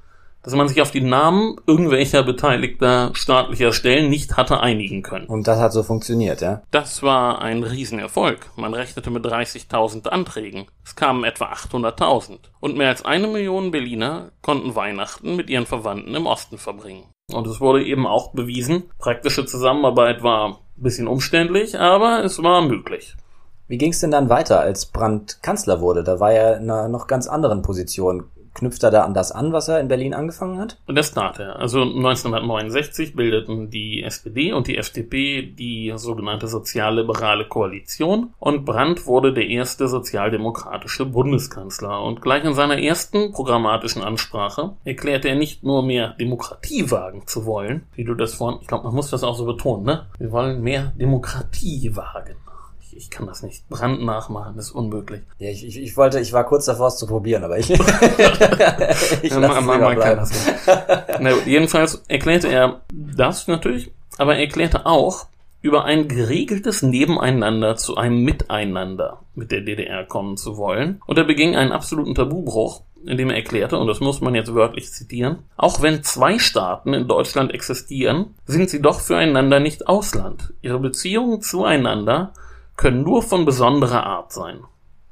dass 0.45 0.55
man 0.55 0.69
sich 0.69 0.81
auf 0.83 0.91
die 0.91 1.01
Namen 1.01 1.57
irgendwelcher 1.67 2.23
beteiligter 2.23 3.11
staatlicher 3.15 3.73
Stellen 3.73 4.11
nicht 4.11 4.37
hatte 4.37 4.61
einigen 4.61 5.03
können. 5.03 5.27
Und 5.27 5.49
das 5.49 5.59
hat 5.59 5.73
so 5.73 5.83
funktioniert, 5.83 6.41
ja? 6.41 6.63
Das 6.71 7.03
war 7.03 7.41
ein 7.41 7.63
Riesenerfolg. 7.63 8.51
Man 8.57 8.75
rechnete 8.75 9.11
mit 9.11 9.25
30.000 9.25 10.09
Anträgen. 10.09 10.67
Es 10.85 10.95
kamen 10.95 11.25
etwa 11.25 11.47
800.000. 11.47 12.39
Und 12.61 12.77
mehr 12.77 12.89
als 12.89 13.05
eine 13.05 13.27
Million 13.27 13.71
Berliner 13.71 14.31
konnten 14.43 14.75
Weihnachten 14.75 15.35
mit 15.35 15.49
ihren 15.51 15.67
Verwandten 15.67 16.15
im 16.15 16.27
Osten 16.27 16.59
verbringen. 16.59 17.05
Und 17.33 17.47
es 17.47 17.61
wurde 17.61 17.83
eben 17.85 18.07
auch 18.07 18.33
bewiesen, 18.33 18.85
praktische 18.99 19.47
Zusammenarbeit 19.47 20.23
war 20.23 20.49
ein 20.49 20.57
bisschen 20.77 21.09
umständlich, 21.09 21.79
aber 21.79 22.23
es 22.23 22.43
war 22.43 22.61
möglich. 22.61 23.17
Wie 23.67 23.79
ging 23.79 23.93
es 23.93 24.01
denn 24.01 24.11
dann 24.11 24.29
weiter, 24.29 24.61
als 24.61 24.87
Brandt 24.87 25.43
Kanzler 25.43 25.81
wurde? 25.81 26.05
Da 26.05 26.21
war 26.21 26.33
er 26.33 26.59
in 26.59 26.71
einer 26.71 26.89
noch 26.89 27.07
ganz 27.07 27.27
anderen 27.27 27.63
Position. 27.63 28.25
Knüpft 28.55 28.83
er 28.85 28.91
da 28.91 29.03
an 29.03 29.15
das 29.15 29.33
an, 29.33 29.53
was 29.53 29.69
er 29.69 29.81
in 29.81 29.89
Berlin 29.89 30.15
angefangen 30.15 30.59
hat? 30.59 30.79
Und 30.87 30.97
das 30.97 31.13
tat 31.13 31.39
er. 31.41 31.57
Also 31.57 31.83
1969 31.83 33.17
bildeten 33.17 33.71
die 33.71 34.03
SPD 34.03 34.53
und 34.53 34.69
die 34.69 34.79
FDP 34.79 35.43
die 35.43 35.93
sogenannte 35.97 36.47
sozialliberale 36.47 37.47
Koalition 37.47 38.33
und 38.39 38.65
Brandt 38.65 39.07
wurde 39.07 39.33
der 39.33 39.49
erste 39.49 39.89
sozialdemokratische 39.89 41.07
Bundeskanzler. 41.07 42.03
Und 42.03 42.23
gleich 42.23 42.45
in 42.45 42.55
seiner 42.55 42.79
ersten 42.79 43.33
programmatischen 43.33 44.03
Ansprache 44.03 44.77
erklärte 44.85 45.29
er 45.29 45.37
nicht 45.37 45.65
nur 45.65 45.83
mehr 45.83 46.15
Demokratie 46.21 46.91
wagen 46.91 47.27
zu 47.27 47.47
wollen, 47.47 47.87
wie 47.95 48.05
du 48.05 48.15
das 48.15 48.35
vorhin, 48.35 48.61
ich 48.61 48.69
glaube, 48.69 48.85
man 48.85 48.95
muss 48.95 49.11
das 49.11 49.25
auch 49.25 49.35
so 49.35 49.45
betonen, 49.45 49.85
ne? 49.85 50.07
Wir 50.19 50.31
wollen 50.31 50.63
mehr 50.63 50.93
Demokratie 50.97 51.97
wagen 51.97 52.37
ich 52.97 53.11
kann 53.11 53.27
das 53.27 53.43
nicht. 53.43 53.69
Brand 53.69 54.03
nachmachen 54.03 54.59
ist 54.59 54.71
unmöglich. 54.71 55.23
Ja, 55.39 55.51
ich, 55.51 55.67
ich, 55.67 55.81
ich 55.81 55.97
wollte, 55.97 56.21
ich 56.21 56.33
war 56.33 56.45
kurz 56.45 56.67
davor, 56.67 56.89
es 56.89 56.97
zu 56.97 57.07
probieren, 57.07 57.45
aber 57.45 57.59
ich. 57.59 57.71
ich 59.23 59.31
ja, 59.31 59.39
man, 59.41 59.65
man, 59.65 59.81
man 59.81 59.99
kann 59.99 60.17
das 60.17 60.31
nicht. 60.31 60.69
Na, 61.21 61.33
jedenfalls 61.47 62.03
erklärte 62.09 62.49
er 62.49 62.83
das 62.93 63.47
natürlich, 63.49 63.91
aber 64.19 64.37
er 64.37 64.43
erklärte 64.43 64.87
auch, 64.87 65.27
über 65.65 65.85
ein 65.87 66.09
geregeltes 66.09 66.83
Nebeneinander 66.83 67.77
zu 67.77 67.97
einem 67.97 68.23
Miteinander 68.23 69.21
mit 69.35 69.51
der 69.51 69.63
DDR 69.63 70.05
kommen 70.05 70.37
zu 70.37 70.59
wollen. 70.59 71.01
Und 71.07 71.17
er 71.17 71.25
beging 71.25 71.57
einen 71.57 71.73
absoluten 71.73 72.15
Tabubruch, 72.15 72.83
indem 73.07 73.31
er 73.31 73.37
erklärte, 73.37 73.79
und 73.79 73.87
das 73.87 74.01
muss 74.01 74.21
man 74.21 74.35
jetzt 74.35 74.55
wörtlich 74.55 74.93
zitieren, 74.93 75.39
auch 75.57 75.81
wenn 75.81 76.03
zwei 76.03 76.39
Staaten 76.39 76.93
in 76.93 77.09
Deutschland 77.09 77.51
existieren, 77.55 78.35
sind 78.45 78.69
sie 78.69 78.83
doch 78.83 79.01
füreinander 79.01 79.59
nicht 79.59 79.89
Ausland. 79.89 80.53
Ihre 80.61 80.79
Beziehungen 80.79 81.41
zueinander 81.41 82.35
können 82.77 83.03
nur 83.03 83.23
von 83.23 83.45
besonderer 83.45 84.05
Art 84.05 84.33
sein. 84.33 84.61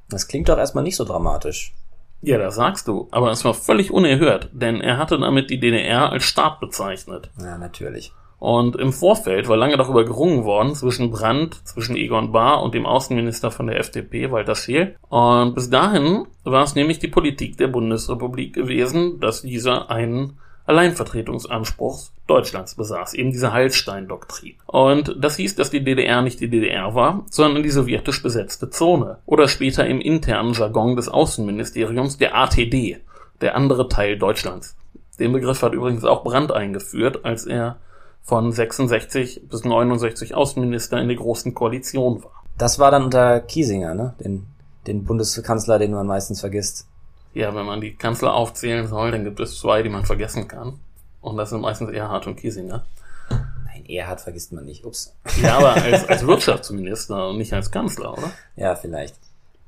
Das 0.08 0.28
klingt 0.28 0.48
doch 0.48 0.58
erstmal 0.58 0.84
nicht 0.84 0.96
so 0.96 1.04
dramatisch. 1.04 1.74
Ja, 2.20 2.38
das 2.38 2.54
sagst 2.54 2.86
du, 2.86 3.08
aber 3.10 3.32
es 3.32 3.44
war 3.44 3.54
völlig 3.54 3.90
unerhört, 3.90 4.48
denn 4.52 4.80
er 4.80 4.96
hatte 4.96 5.18
damit 5.18 5.50
die 5.50 5.58
DDR 5.58 6.12
als 6.12 6.22
Staat 6.22 6.60
bezeichnet. 6.60 7.30
Ja, 7.38 7.58
natürlich. 7.58 8.12
Und 8.38 8.74
im 8.74 8.92
Vorfeld 8.92 9.48
war 9.48 9.56
lange 9.56 9.76
darüber 9.76 10.04
gerungen 10.04 10.44
worden 10.44 10.74
zwischen 10.74 11.10
Brandt, 11.10 11.54
zwischen 11.64 11.96
Egon 11.96 12.32
Bahr 12.32 12.62
und 12.62 12.74
dem 12.74 12.86
Außenminister 12.86 13.52
von 13.52 13.68
der 13.68 13.78
FDP, 13.78 14.32
Walter 14.32 14.56
Scheel. 14.56 14.96
Und 15.08 15.54
bis 15.54 15.70
dahin 15.70 16.26
war 16.42 16.64
es 16.64 16.74
nämlich 16.74 16.98
die 16.98 17.08
Politik 17.08 17.56
der 17.56 17.68
Bundesrepublik 17.68 18.52
gewesen, 18.52 19.20
dass 19.20 19.42
dieser 19.42 19.90
einen 19.90 20.40
Alleinvertretungsanspruchs 20.72 22.12
Deutschlands 22.26 22.74
besaß, 22.74 23.14
eben 23.14 23.30
diese 23.30 23.52
Heilstein-Doktrin. 23.52 24.54
Und 24.66 25.16
das 25.20 25.36
hieß, 25.36 25.54
dass 25.54 25.70
die 25.70 25.84
DDR 25.84 26.22
nicht 26.22 26.40
die 26.40 26.48
DDR 26.48 26.94
war, 26.94 27.24
sondern 27.30 27.62
die 27.62 27.70
sowjetisch 27.70 28.22
besetzte 28.22 28.70
Zone. 28.70 29.18
Oder 29.26 29.48
später 29.48 29.86
im 29.86 30.00
internen 30.00 30.54
Jargon 30.54 30.96
des 30.96 31.08
Außenministeriums 31.08 32.16
der 32.16 32.34
ATD, 32.34 32.98
der 33.40 33.54
andere 33.54 33.88
Teil 33.88 34.18
Deutschlands. 34.18 34.76
Den 35.18 35.32
Begriff 35.32 35.62
hat 35.62 35.74
übrigens 35.74 36.04
auch 36.04 36.24
Brandt 36.24 36.52
eingeführt, 36.52 37.24
als 37.24 37.46
er 37.46 37.76
von 38.22 38.50
66 38.50 39.48
bis 39.48 39.64
69 39.64 40.34
Außenminister 40.34 41.00
in 41.00 41.08
der 41.08 41.16
Großen 41.16 41.52
Koalition 41.54 42.24
war. 42.24 42.44
Das 42.56 42.78
war 42.78 42.90
dann 42.90 43.04
unter 43.04 43.40
Kiesinger, 43.40 43.94
ne? 43.94 44.14
Den, 44.20 44.46
den 44.86 45.04
Bundeskanzler, 45.04 45.78
den 45.78 45.92
man 45.92 46.06
meistens 46.06 46.40
vergisst. 46.40 46.86
Ja, 47.34 47.54
wenn 47.54 47.66
man 47.66 47.80
die 47.80 47.94
Kanzler 47.94 48.34
aufzählen 48.34 48.86
soll, 48.86 49.10
dann 49.10 49.24
gibt 49.24 49.40
es 49.40 49.58
zwei, 49.58 49.82
die 49.82 49.88
man 49.88 50.04
vergessen 50.04 50.48
kann. 50.48 50.78
Und 51.20 51.36
das 51.36 51.50
sind 51.50 51.60
meistens 51.60 51.90
Erhard 51.90 52.26
und 52.26 52.36
Kiesinger. 52.36 52.84
Nein, 53.30 53.86
Erhard 53.88 54.20
vergisst 54.20 54.52
man 54.52 54.66
nicht. 54.66 54.84
Ups. 54.84 55.14
Ja, 55.40 55.58
aber 55.58 55.74
als, 55.74 56.06
als 56.08 56.26
Wirtschaftsminister 56.26 57.28
und 57.28 57.38
nicht 57.38 57.52
als 57.52 57.70
Kanzler, 57.70 58.12
oder? 58.12 58.30
Ja, 58.56 58.74
vielleicht. 58.74 59.14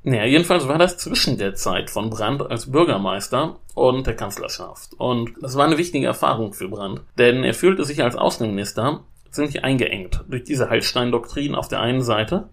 Naja, 0.07 0.27
jedenfalls 0.27 0.69
war 0.69 0.77
das 0.77 0.99
zwischen 0.99 1.39
der 1.39 1.55
Zeit 1.55 1.89
von 1.89 2.11
Brandt 2.11 2.43
als 2.43 2.71
Bürgermeister 2.71 3.57
und 3.73 4.07
der 4.07 4.15
Kanzlerschaft. 4.15 4.93
Und 4.99 5.33
das 5.41 5.57
war 5.57 5.65
eine 5.65 5.79
wichtige 5.79 6.07
Erfahrung 6.07 6.53
für 6.53 6.69
Brandt, 6.69 7.01
denn 7.17 7.43
er 7.43 7.55
fühlte 7.55 7.87
sich 7.87 8.03
als 8.03 8.15
Außenminister 8.15 9.01
ziemlich 9.31 9.65
eingeengt 9.65 10.23
durch 10.29 10.45
diese 10.45 10.69
Hallstein-Doktrin 10.69 11.55
auf 11.55 11.69
der 11.69 11.81
einen 11.81 12.03
Seite 12.03 12.51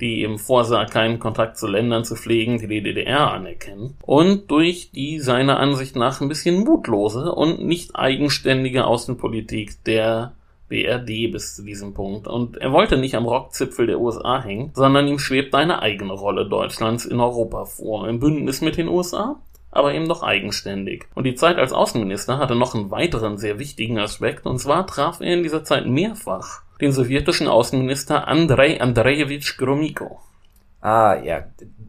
die 0.00 0.22
eben 0.22 0.38
vorsah, 0.38 0.84
keinen 0.84 1.18
Kontakt 1.18 1.58
zu 1.58 1.66
Ländern 1.66 2.04
zu 2.04 2.14
pflegen, 2.14 2.58
die 2.58 2.68
die 2.68 2.82
DDR 2.82 3.32
anerkennen, 3.32 3.96
und 4.02 4.50
durch 4.50 4.90
die 4.92 5.18
seiner 5.20 5.58
Ansicht 5.58 5.96
nach 5.96 6.20
ein 6.20 6.28
bisschen 6.28 6.64
mutlose 6.64 7.32
und 7.32 7.64
nicht 7.64 7.96
eigenständige 7.96 8.86
Außenpolitik 8.86 9.84
der 9.84 10.32
BRD 10.68 11.32
bis 11.32 11.56
zu 11.56 11.64
diesem 11.64 11.94
Punkt. 11.94 12.28
Und 12.28 12.58
er 12.58 12.72
wollte 12.72 12.98
nicht 12.98 13.14
am 13.14 13.26
Rockzipfel 13.26 13.86
der 13.86 14.00
USA 14.00 14.42
hängen, 14.42 14.70
sondern 14.74 15.08
ihm 15.08 15.18
schwebt 15.18 15.54
eine 15.54 15.80
eigene 15.82 16.12
Rolle 16.12 16.48
Deutschlands 16.48 17.04
in 17.06 17.20
Europa 17.20 17.64
vor. 17.64 18.06
Im 18.08 18.20
Bündnis 18.20 18.60
mit 18.60 18.76
den 18.76 18.88
USA, 18.88 19.36
aber 19.70 19.94
eben 19.94 20.04
noch 20.04 20.22
eigenständig. 20.22 21.06
Und 21.14 21.24
die 21.24 21.34
Zeit 21.34 21.56
als 21.56 21.72
Außenminister 21.72 22.38
hatte 22.38 22.54
noch 22.54 22.74
einen 22.74 22.90
weiteren 22.90 23.38
sehr 23.38 23.58
wichtigen 23.58 23.98
Aspekt, 23.98 24.46
und 24.46 24.58
zwar 24.58 24.86
traf 24.86 25.20
er 25.20 25.34
in 25.34 25.42
dieser 25.42 25.64
Zeit 25.64 25.86
mehrfach 25.86 26.62
den 26.80 26.92
sowjetischen 26.92 27.48
Außenminister 27.48 28.28
Andrei 28.28 28.80
Andrejewitsch 28.80 29.56
Gromyko. 29.56 30.20
Ah, 30.80 31.16
ja, 31.22 31.44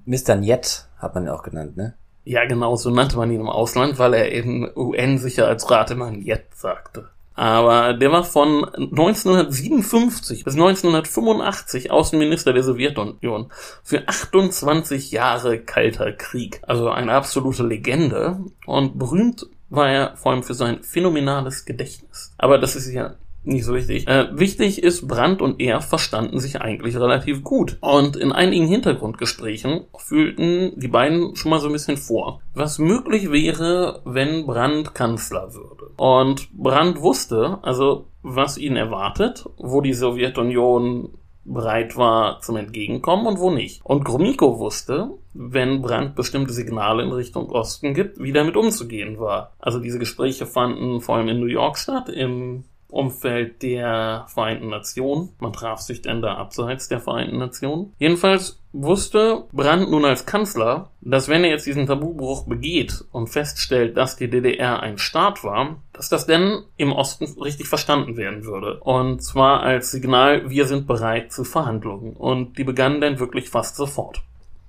Mr. 0.06 0.36
Njet 0.36 0.88
hat 0.98 1.16
man 1.16 1.26
ja 1.26 1.34
auch 1.34 1.44
genannt, 1.44 1.78
ne? 1.78 1.94
Ja, 2.26 2.46
genau, 2.46 2.76
so 2.76 2.90
nannte 2.90 3.18
man 3.18 3.32
ihn 3.32 3.40
im 3.40 3.50
Ausland, 3.50 3.98
weil 3.98 4.14
er 4.14 4.32
im 4.32 4.70
UN-Sicherheitsrat 4.76 5.92
immer 5.92 6.12
Njet 6.12 6.46
sagte. 6.54 7.10
Aber 7.40 7.94
der 7.94 8.12
war 8.12 8.26
von 8.26 8.66
1957 8.66 10.44
bis 10.44 10.56
1985 10.56 11.90
Außenminister 11.90 12.52
der 12.52 12.64
Sowjetunion 12.64 13.50
für 13.82 14.06
28 14.06 15.12
Jahre 15.12 15.60
kalter 15.60 16.12
Krieg. 16.12 16.60
Also 16.68 16.90
eine 16.90 17.14
absolute 17.14 17.64
Legende. 17.64 18.40
Und 18.66 19.00
berühmt 19.00 19.48
war 19.70 19.90
er 19.90 20.18
vor 20.18 20.34
allem 20.34 20.44
für 20.44 20.54
sein 20.54 20.84
phänomenales 20.84 21.64
Gedächtnis. 21.64 22.34
Aber 22.38 22.58
das 22.58 22.76
ist 22.76 22.92
ja 22.92 23.16
nicht 23.44 23.66
so 23.66 23.74
wichtig. 23.74 24.08
Äh, 24.08 24.28
wichtig 24.38 24.84
ist, 24.84 25.08
Brandt 25.08 25.42
und 25.42 25.60
er 25.60 25.82
verstanden 25.82 26.40
sich 26.40 26.62
eigentlich 26.62 26.96
relativ 26.98 27.44
gut. 27.44 27.78
Und 27.82 28.16
in 28.16 28.32
einigen 28.32 28.68
Hintergrundgesprächen 28.68 29.86
fühlten 29.98 30.74
die 30.76 30.88
beiden 30.88 31.36
schon 31.36 31.52
mal 31.52 31.60
so 31.60 31.68
ein 31.68 31.74
bisschen 31.74 31.98
vor, 31.98 32.42
was 32.54 32.80
möglich 32.80 33.32
wäre, 33.32 34.02
wenn 34.06 34.46
Brandt 34.46 34.94
Kanzler 34.94 35.54
würde. 35.54 35.92
Und 35.98 36.50
Brandt 36.54 37.02
wusste, 37.02 37.60
also 37.62 38.06
was 38.22 38.58
ihn 38.58 38.76
erwartet, 38.76 39.46
wo 39.58 39.82
die 39.82 39.94
Sowjetunion 39.94 41.10
bereit 41.46 41.98
war 41.98 42.42
zum 42.42 42.58
Entgegenkommen 42.58 43.26
und 43.26 43.40
wo 43.40 43.50
nicht. 43.50 43.82
Und 43.84 44.06
Gromyko 44.06 44.60
wusste, 44.60 45.12
wenn 45.34 45.82
Brandt 45.82 46.16
bestimmte 46.16 46.54
Signale 46.54 47.04
in 47.04 47.12
Richtung 47.12 47.50
Osten 47.50 47.94
gibt, 47.94 48.20
wie 48.20 48.34
damit 48.34 48.56
umzugehen 48.56 49.20
war. 49.20 49.54
Also 49.58 49.80
diese 49.80 50.00
Gespräche 50.00 50.46
fanden 50.46 51.02
vor 51.02 51.16
allem 51.16 51.30
in 51.30 51.40
New 51.40 51.48
York 51.48 51.78
statt, 51.78 52.10
im 52.10 52.66
Umfeld 52.90 53.62
der 53.62 54.26
Vereinten 54.28 54.70
Nationen. 54.70 55.30
Man 55.40 55.54
traf 55.54 55.80
sich 55.80 56.02
dann 56.02 56.22
da 56.22 56.36
abseits 56.36 56.88
der 56.88 57.00
Vereinten 57.00 57.38
Nationen. 57.38 57.94
Jedenfalls 58.00 58.60
wusste 58.72 59.46
Brandt 59.52 59.90
nun 59.90 60.06
als 60.06 60.26
Kanzler, 60.26 60.90
dass 61.02 61.28
wenn 61.28 61.44
er 61.44 61.52
jetzt 61.52 61.66
diesen 61.66 61.88
Tabubruch 61.88 62.46
begeht 62.46 63.06
und 63.12 63.28
feststellt, 63.28 63.98
dass 63.98 64.16
die 64.16 64.30
DDR 64.30 64.82
ein 64.82 64.98
Staat 64.98 65.44
war, 65.44 65.78
dass 65.94 66.10
das 66.10 66.26
denn 66.26 66.64
im 66.78 66.92
Osten 66.92 67.26
richtig 67.42 67.68
verstanden 67.68 68.18
werden 68.18 68.44
würde. 68.44 68.80
Und 68.80 69.24
zwar 69.24 69.62
als 69.62 69.92
Signal, 69.92 70.50
wir 70.50 70.66
sind 70.66 70.88
bereit 70.88 71.32
zu 71.32 71.44
Verhandlungen. 71.44 72.14
Und 72.14 72.58
die 72.58 72.64
begannen 72.64 73.02
dann 73.02 73.20
wirklich 73.20 73.50
fast 73.50 73.76
sofort. 73.76 74.22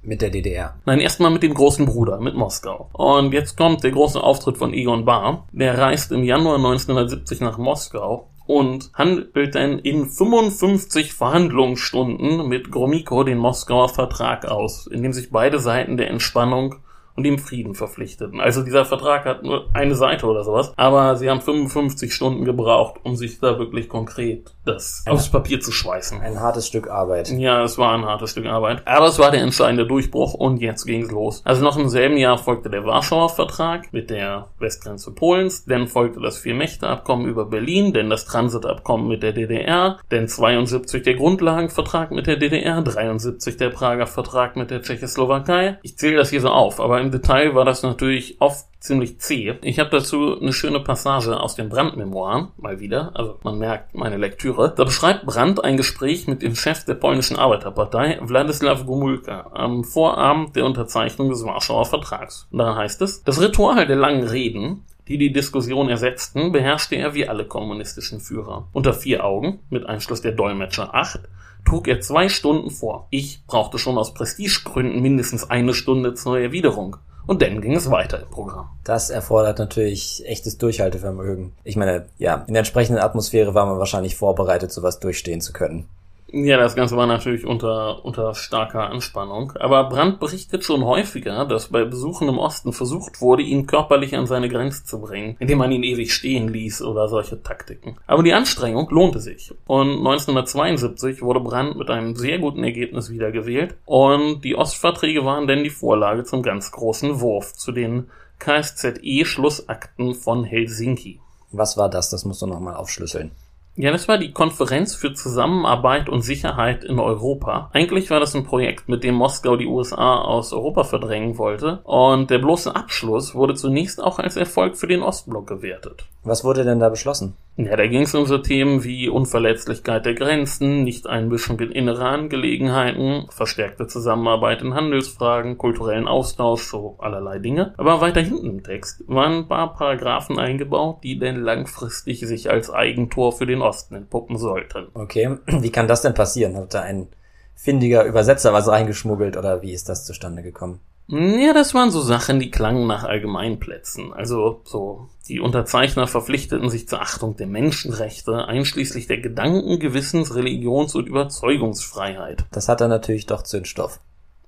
Mit 0.03 0.23
der 0.23 0.31
DDR. 0.31 0.77
Nein, 0.87 1.01
erstmal 1.01 1.31
mit 1.31 1.43
dem 1.43 1.53
großen 1.53 1.85
Bruder, 1.85 2.21
mit 2.21 2.35
Moskau. 2.35 2.89
Und 2.93 3.35
jetzt 3.35 3.59
kommt 3.59 3.85
der 3.85 3.91
große 3.91 4.23
Auftritt 4.23 4.57
von 4.57 4.73
Egon 4.73 5.05
Bahr. 5.05 5.47
Der 5.53 5.77
reist 5.77 6.11
im 6.11 6.25
Januar 6.25 6.57
1970 6.57 7.41
nach 7.41 7.59
Moskau 7.59 8.31
und 8.47 8.91
handelt 8.95 9.55
dann 9.55 9.79
in 9.79 10.07
55 10.07 11.13
Verhandlungsstunden 11.13 12.49
mit 12.49 12.73
Gromyko 12.73 13.25
den 13.25 13.39
Moskauer 13.39 13.91
Vertrag 13.91 14.47
aus, 14.47 14.87
in 14.87 15.03
dem 15.03 15.13
sich 15.13 15.31
beide 15.31 15.61
Seiten 15.61 15.97
der 15.97 16.09
Entspannung 16.09 16.77
und 17.20 17.24
dem 17.24 17.38
Frieden 17.38 17.74
verpflichteten. 17.74 18.40
Also 18.40 18.62
dieser 18.62 18.87
Vertrag 18.87 19.26
hat 19.26 19.42
nur 19.42 19.68
eine 19.74 19.94
Seite 19.94 20.24
oder 20.24 20.42
sowas, 20.42 20.72
aber 20.76 21.16
sie 21.16 21.28
haben 21.28 21.42
55 21.42 22.14
Stunden 22.14 22.46
gebraucht, 22.46 22.96
um 23.02 23.14
sich 23.14 23.38
da 23.40 23.59
wirklich 23.59 23.90
konkret 23.90 24.54
das 24.64 25.02
Ein- 25.04 25.12
aufs 25.12 25.28
Papier 25.28 25.61
zu 25.61 25.70
schweißen. 25.70 26.18
Ein 26.20 26.40
hartes 26.40 26.66
Stück 26.66 26.88
Arbeit. 26.88 27.30
Ja, 27.30 27.62
es 27.62 27.76
war 27.76 27.92
ein 27.92 28.06
hartes 28.06 28.30
Stück 28.30 28.46
Arbeit. 28.46 28.83
Aber 28.87 29.06
es 29.06 29.18
war 29.18 29.30
der 29.30 29.42
entscheidende 29.42 29.87
Durchbruch 29.87 30.33
und 30.33 30.62
jetzt 30.62 30.87
ging's 30.87 31.11
los. 31.11 31.42
Also 31.44 31.62
noch 31.62 31.76
im 31.76 31.90
selben 31.90 32.16
Jahr 32.16 32.38
folgte 32.38 32.70
der 32.70 32.87
Warschauer 32.87 33.28
Vertrag 33.28 33.92
mit 33.92 34.09
der 34.09 34.48
Westgrenze 34.59 35.12
Polens, 35.12 35.66
dann 35.66 35.88
folgte 35.88 36.20
das 36.20 36.38
Vier-Mächte-Abkommen 36.38 37.26
über 37.26 37.44
Berlin, 37.44 37.92
dann 37.92 38.09
das 38.09 38.24
Transitabkommen 38.24 39.09
mit 39.09 39.22
der 39.22 39.33
DDR, 39.33 39.98
dann 40.09 40.26
72 40.26 41.02
der 41.02 41.14
Grundlagenvertrag 41.16 42.12
mit 42.12 42.26
der 42.26 42.37
DDR, 42.37 42.80
73 42.80 43.59
der 43.59 43.68
Prager 43.68 44.06
Vertrag 44.06 44.56
mit 44.56 44.70
der 44.70 44.80
Tschechoslowakei. 44.80 45.78
Ich 45.83 45.98
zähle 45.98 46.16
das 46.16 46.30
hier 46.30 46.40
so 46.40 46.48
auf, 46.48 46.80
aber 46.80 47.00
im 47.00 47.10
Detail 47.11 47.55
war 47.55 47.64
das 47.64 47.83
natürlich 47.83 48.40
oft 48.40 48.66
ziemlich 48.81 49.20
zäh. 49.20 49.57
Ich 49.62 49.79
habe 49.79 49.90
dazu 49.90 50.38
eine 50.40 50.53
schöne 50.53 50.81
Passage 50.81 51.38
aus 51.38 51.55
den 51.55 51.68
Brandt-Memoiren, 51.68 52.49
mal 52.57 52.81
wieder, 52.81 53.12
also 53.14 53.38
man 53.42 53.59
merkt 53.59 53.94
meine 53.94 54.16
Lektüre. 54.16 54.73
Da 54.75 54.85
beschreibt 54.85 55.27
Brandt 55.27 55.62
ein 55.62 55.77
Gespräch 55.77 56.27
mit 56.27 56.42
dem 56.42 56.57
Chef 56.57 56.85
der 56.85 56.94
polnischen 56.94 57.38
Arbeiterpartei, 57.38 58.18
Wladislaw 58.23 58.85
Gomulka, 58.85 59.51
am 59.53 59.85
Vorabend 59.85 60.57
der 60.57 60.64
Unterzeichnung 60.64 61.29
des 61.29 61.44
Warschauer 61.44 61.85
Vertrags. 61.85 62.49
Daran 62.51 62.77
heißt 62.77 63.03
es, 63.03 63.23
das 63.23 63.40
Ritual 63.40 63.87
der 63.87 63.96
langen 63.96 64.27
Reden, 64.27 64.85
die 65.09 65.18
die 65.18 65.33
Diskussion 65.33 65.88
ersetzten, 65.88 66.53
beherrschte 66.53 66.94
er 66.94 67.14
wie 67.14 67.29
alle 67.29 67.44
kommunistischen 67.44 68.20
Führer. 68.20 68.68
Unter 68.73 68.94
vier 68.94 69.25
Augen, 69.25 69.59
mit 69.68 69.85
Einschluss 69.85 70.23
der 70.23 70.33
Dolmetscher 70.33 70.94
acht, 70.94 71.20
trug 71.64 71.88
er 71.88 72.01
zwei 72.01 72.29
Stunden 72.29 72.70
vor. 72.70 73.07
Ich 73.11 73.44
brauchte 73.46 73.79
schon 73.79 73.99
aus 73.99 74.14
Prestigegründen 74.14 75.01
mindestens 75.01 75.49
eine 75.51 75.75
Stunde 75.75 76.14
zur 76.14 76.38
Erwiderung. 76.38 76.96
Und 77.27 77.42
dann 77.42 77.61
ging 77.61 77.77
es 77.77 77.90
weiter 77.90 78.20
im 78.23 78.29
Programm. 78.29 78.70
Das 78.83 79.11
erfordert 79.11 79.59
natürlich 79.59 80.25
echtes 80.27 80.59
Durchhaltevermögen. 80.59 81.53
Ich 81.62 81.77
meine, 81.77 82.07
ja, 82.18 82.44
in 82.46 82.55
der 82.55 82.61
entsprechenden 82.61 83.01
Atmosphäre 83.01 83.55
war 83.55 83.66
man 83.66 83.79
wahrscheinlich 83.79 84.16
vorbereitet, 84.16 84.73
sowas 84.73 84.99
durchstehen 84.99 85.40
zu 85.40 85.53
können. 85.53 85.87
Ja, 86.33 86.59
das 86.59 86.77
Ganze 86.77 86.97
war 86.97 87.07
natürlich 87.07 87.45
unter, 87.45 88.05
unter 88.05 88.35
starker 88.35 88.88
Anspannung. 88.88 89.53
Aber 89.59 89.88
Brandt 89.88 90.21
berichtet 90.21 90.64
schon 90.64 90.85
häufiger, 90.85 91.45
dass 91.45 91.69
bei 91.69 91.85
Besuchen 91.85 92.29
im 92.29 92.38
Osten 92.38 92.73
versucht 92.73 93.21
wurde, 93.21 93.43
ihn 93.43 93.66
körperlich 93.66 94.16
an 94.16 94.27
seine 94.27 94.49
Grenze 94.49 94.85
zu 94.85 95.01
bringen, 95.01 95.37
indem 95.40 95.59
man 95.59 95.73
ihn 95.73 95.83
ewig 95.83 96.14
stehen 96.14 96.49
ließ 96.49 96.83
oder 96.83 97.09
solche 97.09 97.43
Taktiken. 97.43 97.97
Aber 98.07 98.23
die 98.23 98.33
Anstrengung 98.33 98.88
lohnte 98.90 99.19
sich. 99.19 99.53
Und 99.66 99.99
1972 99.99 101.21
wurde 101.23 101.40
Brandt 101.40 101.77
mit 101.77 101.90
einem 101.90 102.14
sehr 102.14 102.38
guten 102.38 102.62
Ergebnis 102.62 103.11
wiedergewählt. 103.11 103.75
Und 103.85 104.43
die 104.43 104.55
Ostverträge 104.55 105.25
waren 105.25 105.49
dann 105.49 105.64
die 105.64 105.71
Vorlage 105.71 106.23
zum 106.23 106.43
ganz 106.43 106.71
großen 106.71 107.21
Wurf 107.21 107.55
zu 107.55 107.73
den 107.73 108.09
KSZE-Schlussakten 108.38 110.14
von 110.14 110.45
Helsinki. 110.45 111.21
Was 111.51 111.77
war 111.77 111.88
das? 111.88 112.11
Das 112.11 112.25
musst 112.25 112.40
du 112.43 112.47
nochmal 112.47 112.77
aufschlüsseln. 112.77 113.33
Ja, 113.81 113.93
das 113.93 114.09
war 114.09 114.19
die 114.19 114.33
Konferenz 114.33 114.95
für 114.95 115.14
Zusammenarbeit 115.14 116.11
und 116.11 116.21
Sicherheit 116.21 116.85
in 116.85 116.99
Europa. 116.99 117.71
Eigentlich 117.73 118.11
war 118.11 118.21
das 118.21 118.37
ein 118.37 118.45
Projekt, 118.45 118.90
mit 118.90 119.03
dem 119.03 119.14
Moskau 119.14 119.57
die 119.57 119.64
USA 119.64 120.21
aus 120.21 120.53
Europa 120.53 120.85
verdrängen 120.85 121.38
wollte. 121.38 121.81
Und 121.85 122.29
der 122.29 122.40
bloße 122.40 122.77
Abschluss 122.77 123.35
wurde 123.35 123.55
zunächst 123.55 124.03
auch 124.03 124.19
als 124.19 124.37
Erfolg 124.37 124.77
für 124.77 124.87
den 124.87 125.03
Ostblock 125.03 125.47
gewertet. 125.47 126.05
Was 126.22 126.44
wurde 126.44 126.64
denn 126.64 126.80
da 126.80 126.90
beschlossen? 126.90 127.35
Ja, 127.56 127.76
da 127.76 127.87
ging 127.87 128.02
es 128.02 128.14
um 128.14 128.26
so 128.26 128.38
Themen 128.38 128.85
wie 128.85 129.09
Unverletzlichkeit 129.09 130.04
der 130.04 130.14
Grenzen, 130.14 130.85
Nichteinmischung 130.85 131.59
in 131.61 131.72
innere 131.72 132.06
Angelegenheiten, 132.06 133.26
verstärkte 133.30 133.87
Zusammenarbeit 133.87 134.62
in 134.62 134.74
Handelsfragen, 134.74 135.56
kulturellen 135.56 136.09
Austausch, 136.09 136.62
so 136.62 136.96
allerlei 136.98 137.38
Dinge. 137.38 137.74
Aber 137.78 138.00
weiter 138.00 138.20
hinten 138.20 138.50
im 138.50 138.62
Text 138.62 139.02
waren 139.06 139.38
ein 139.38 139.48
paar 139.48 139.74
Paragraphen 139.74 140.38
eingebaut, 140.38 140.98
die 141.02 141.18
denn 141.18 141.37
langfristig 141.37 142.20
sich 142.20 142.50
als 142.50 142.70
Eigentor 142.70 143.33
für 143.33 143.46
den 143.46 143.62
Osten 143.62 143.94
entpuppen 143.94 144.37
sollten. 144.37 144.88
Okay, 144.94 145.38
wie 145.46 145.72
kann 145.72 145.88
das 145.88 146.02
denn 146.02 146.14
passieren? 146.14 146.56
Hat 146.56 146.74
da 146.74 146.83
ein 146.83 147.09
findiger 147.54 148.04
Übersetzer 148.04 148.52
was 148.52 148.68
reingeschmuggelt 148.68 149.37
oder 149.37 149.62
wie 149.62 149.72
ist 149.72 149.88
das 149.88 150.06
zustande 150.06 150.42
gekommen? 150.42 150.80
Ja, 151.12 151.52
das 151.52 151.74
waren 151.74 151.90
so 151.90 152.00
Sachen, 152.00 152.38
die 152.38 152.52
klangen 152.52 152.87
nach 152.87 153.02
Allgemeinplätzen. 153.02 154.12
Also 154.12 154.61
so, 154.64 155.09
die 155.31 155.40
Unterzeichner 155.40 156.07
verpflichteten 156.07 156.69
sich 156.69 156.88
zur 156.88 157.01
Achtung 157.01 157.37
der 157.37 157.47
Menschenrechte, 157.47 158.47
einschließlich 158.47 159.07
der 159.07 159.19
Gedanken-, 159.19 159.79
Gewissens-, 159.79 160.35
Religions- 160.35 160.95
und 160.95 161.07
Überzeugungsfreiheit. 161.07 162.45
Das 162.51 162.69
hat 162.69 162.81
dann 162.81 162.90
natürlich 162.90 163.27
doch 163.27 163.43
Zündstoff. 163.43 164.01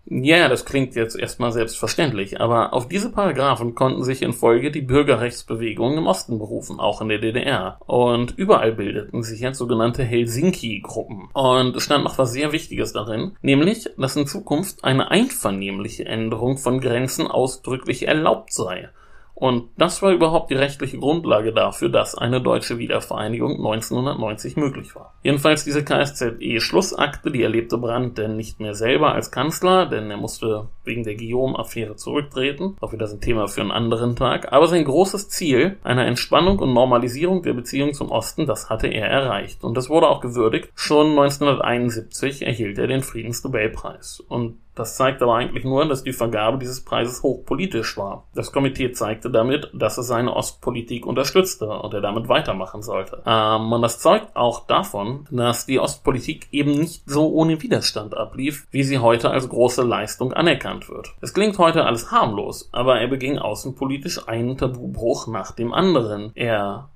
Ja, 0.05 0.49
das 0.49 0.65
klingt 0.65 0.97
jetzt 0.97 1.17
erstmal 1.17 1.53
selbstverständlich, 1.53 2.41
aber 2.41 2.75
auf 2.75 2.89
diese 2.89 3.13
Paragraphen 3.13 3.77
konnten 3.77 4.03
sich 4.03 4.21
in 4.23 4.33
Folge 4.33 4.73
die 4.73 4.81
Bürgerrechtsbewegungen 4.81 5.99
im 5.99 6.09
Osten 6.09 6.41
berufen, 6.41 6.81
auch 6.81 7.01
in 7.01 7.09
der 7.09 7.19
DDR. 7.19 7.79
Und 7.87 8.37
überall 8.37 8.73
bildeten 8.73 9.23
sich 9.23 9.41
jetzt 9.41 9.59
sogenannte 9.59 10.03
Helsinki-Gruppen. 10.03 11.29
Und 11.33 11.77
es 11.77 11.85
stand 11.85 12.03
noch 12.03 12.19
was 12.19 12.33
sehr 12.33 12.51
Wichtiges 12.51 12.93
darin, 12.93 13.37
nämlich, 13.43 13.91
dass 13.97 14.17
in 14.17 14.27
Zukunft 14.27 14.83
eine 14.83 15.13
einvernehmliche 15.13 16.05
Änderung 16.05 16.59
von 16.59 16.81
Grenzen 16.81 17.29
ausdrücklich 17.29 18.09
erlaubt 18.09 18.53
sei. 18.53 18.89
Und 19.43 19.71
das 19.77 20.03
war 20.03 20.13
überhaupt 20.13 20.53
die 20.53 20.55
rechtliche 20.55 20.99
Grundlage 20.99 21.53
dafür, 21.53 21.89
dass 21.89 22.17
eine 22.17 22.41
deutsche 22.41 22.79
Wiedervereinigung 22.79 23.57
1990 23.57 24.57
möglich 24.57 24.95
war. 24.95 25.15
Jedenfalls 25.25 25.65
diese 25.65 25.83
KSZE-Schlussakte, 25.83 27.33
die 27.33 27.43
erlebte 27.43 27.77
Brandt 27.77 28.19
denn 28.19 28.37
nicht 28.37 28.61
mehr 28.61 28.75
selber 28.75 29.15
als 29.15 29.33
Kanzler, 29.33 29.87
denn 29.87 30.13
er 30.13 30.17
musste 30.17 30.69
wegen 30.85 31.03
der 31.03 31.17
Guillaume-Affäre 31.17 31.97
zurücktreten. 31.97 32.77
Auch 32.81 32.93
wieder 32.93 33.09
ein 33.11 33.21
Thema 33.21 33.49
für 33.49 33.63
einen 33.63 33.73
anderen 33.73 34.15
Tag. 34.15 34.53
Aber 34.53 34.69
sein 34.69 34.85
großes 34.85 35.29
Ziel, 35.29 35.77
einer 35.83 36.07
Entspannung 36.07 36.61
und 36.61 36.73
Normalisierung 36.73 37.43
der 37.43 37.55
Beziehung 37.55 37.95
zum 37.95 38.13
Osten, 38.13 38.47
das 38.47 38.71
hatte 38.71 38.87
er 38.87 39.09
erreicht. 39.09 39.65
Und 39.65 39.77
das 39.77 39.91
wurde 39.91 40.07
auch 40.07 40.21
gewürdigt. 40.21 40.71
Schon 40.77 41.19
1971 41.19 42.43
erhielt 42.43 42.79
er 42.79 42.87
den 42.87 43.03
Friedensnobelpreis. 43.03 44.21
Und 44.21 44.59
Das 44.75 44.97
zeigt 44.97 45.23
aber 45.23 45.35
eigentlich 45.35 45.65
nur, 45.65 45.87
dass 45.87 46.03
die 46.03 46.13
Vergabe 46.13 46.59
dieses 46.59 46.83
Preises 46.83 47.23
hochpolitisch 47.23 47.97
war. 47.99 48.25
Das 48.35 48.53
Komitee 48.53 48.93
zeigte 48.93 49.31
damit, 49.31 49.71
dass 49.75 49.99
es 49.99 50.07
seine 50.07 50.35
Ostpolitik 50.35 51.07
unterstützte 51.07 51.69
und 51.69 51.93
er 51.93 52.01
damit 52.01 52.29
weitermachen 52.29 52.83
sollte. 52.83 53.23
Ähm, 53.27 53.73
und 53.73 53.83
das 53.83 53.99
zeugt 53.99 54.35
auch 54.35 54.67
davon, 54.67 55.27
dass 55.31 55.67
die 55.67 55.79
Ostpolitik 55.79 56.49
eben 56.53 56.73
nicht 56.73 57.03
so 57.07 57.31
ohne 57.33 57.61
Widerstand 57.61 58.17
ablief, 58.17 58.67
wie 58.71 58.83
sie 58.83 58.99
heute 58.99 59.31
als 59.31 59.49
große 59.49 59.83
Leistung 59.83 60.33
anerkannt 60.33 60.89
wird. 60.89 61.15
Es 61.21 61.35
klingt 61.35 61.59
heute 61.59 61.85
alles 61.85 62.11
harmlos, 62.11 62.71
aber 62.73 63.01
er 63.01 63.09
beging 63.09 63.39
außenpolitisch 63.39 64.27
einen 64.27 64.57
Tabubruch 64.57 65.27
nach 65.27 65.53
dem 65.53 65.75
anderen. 65.75 66.33
Er 66.35 66.89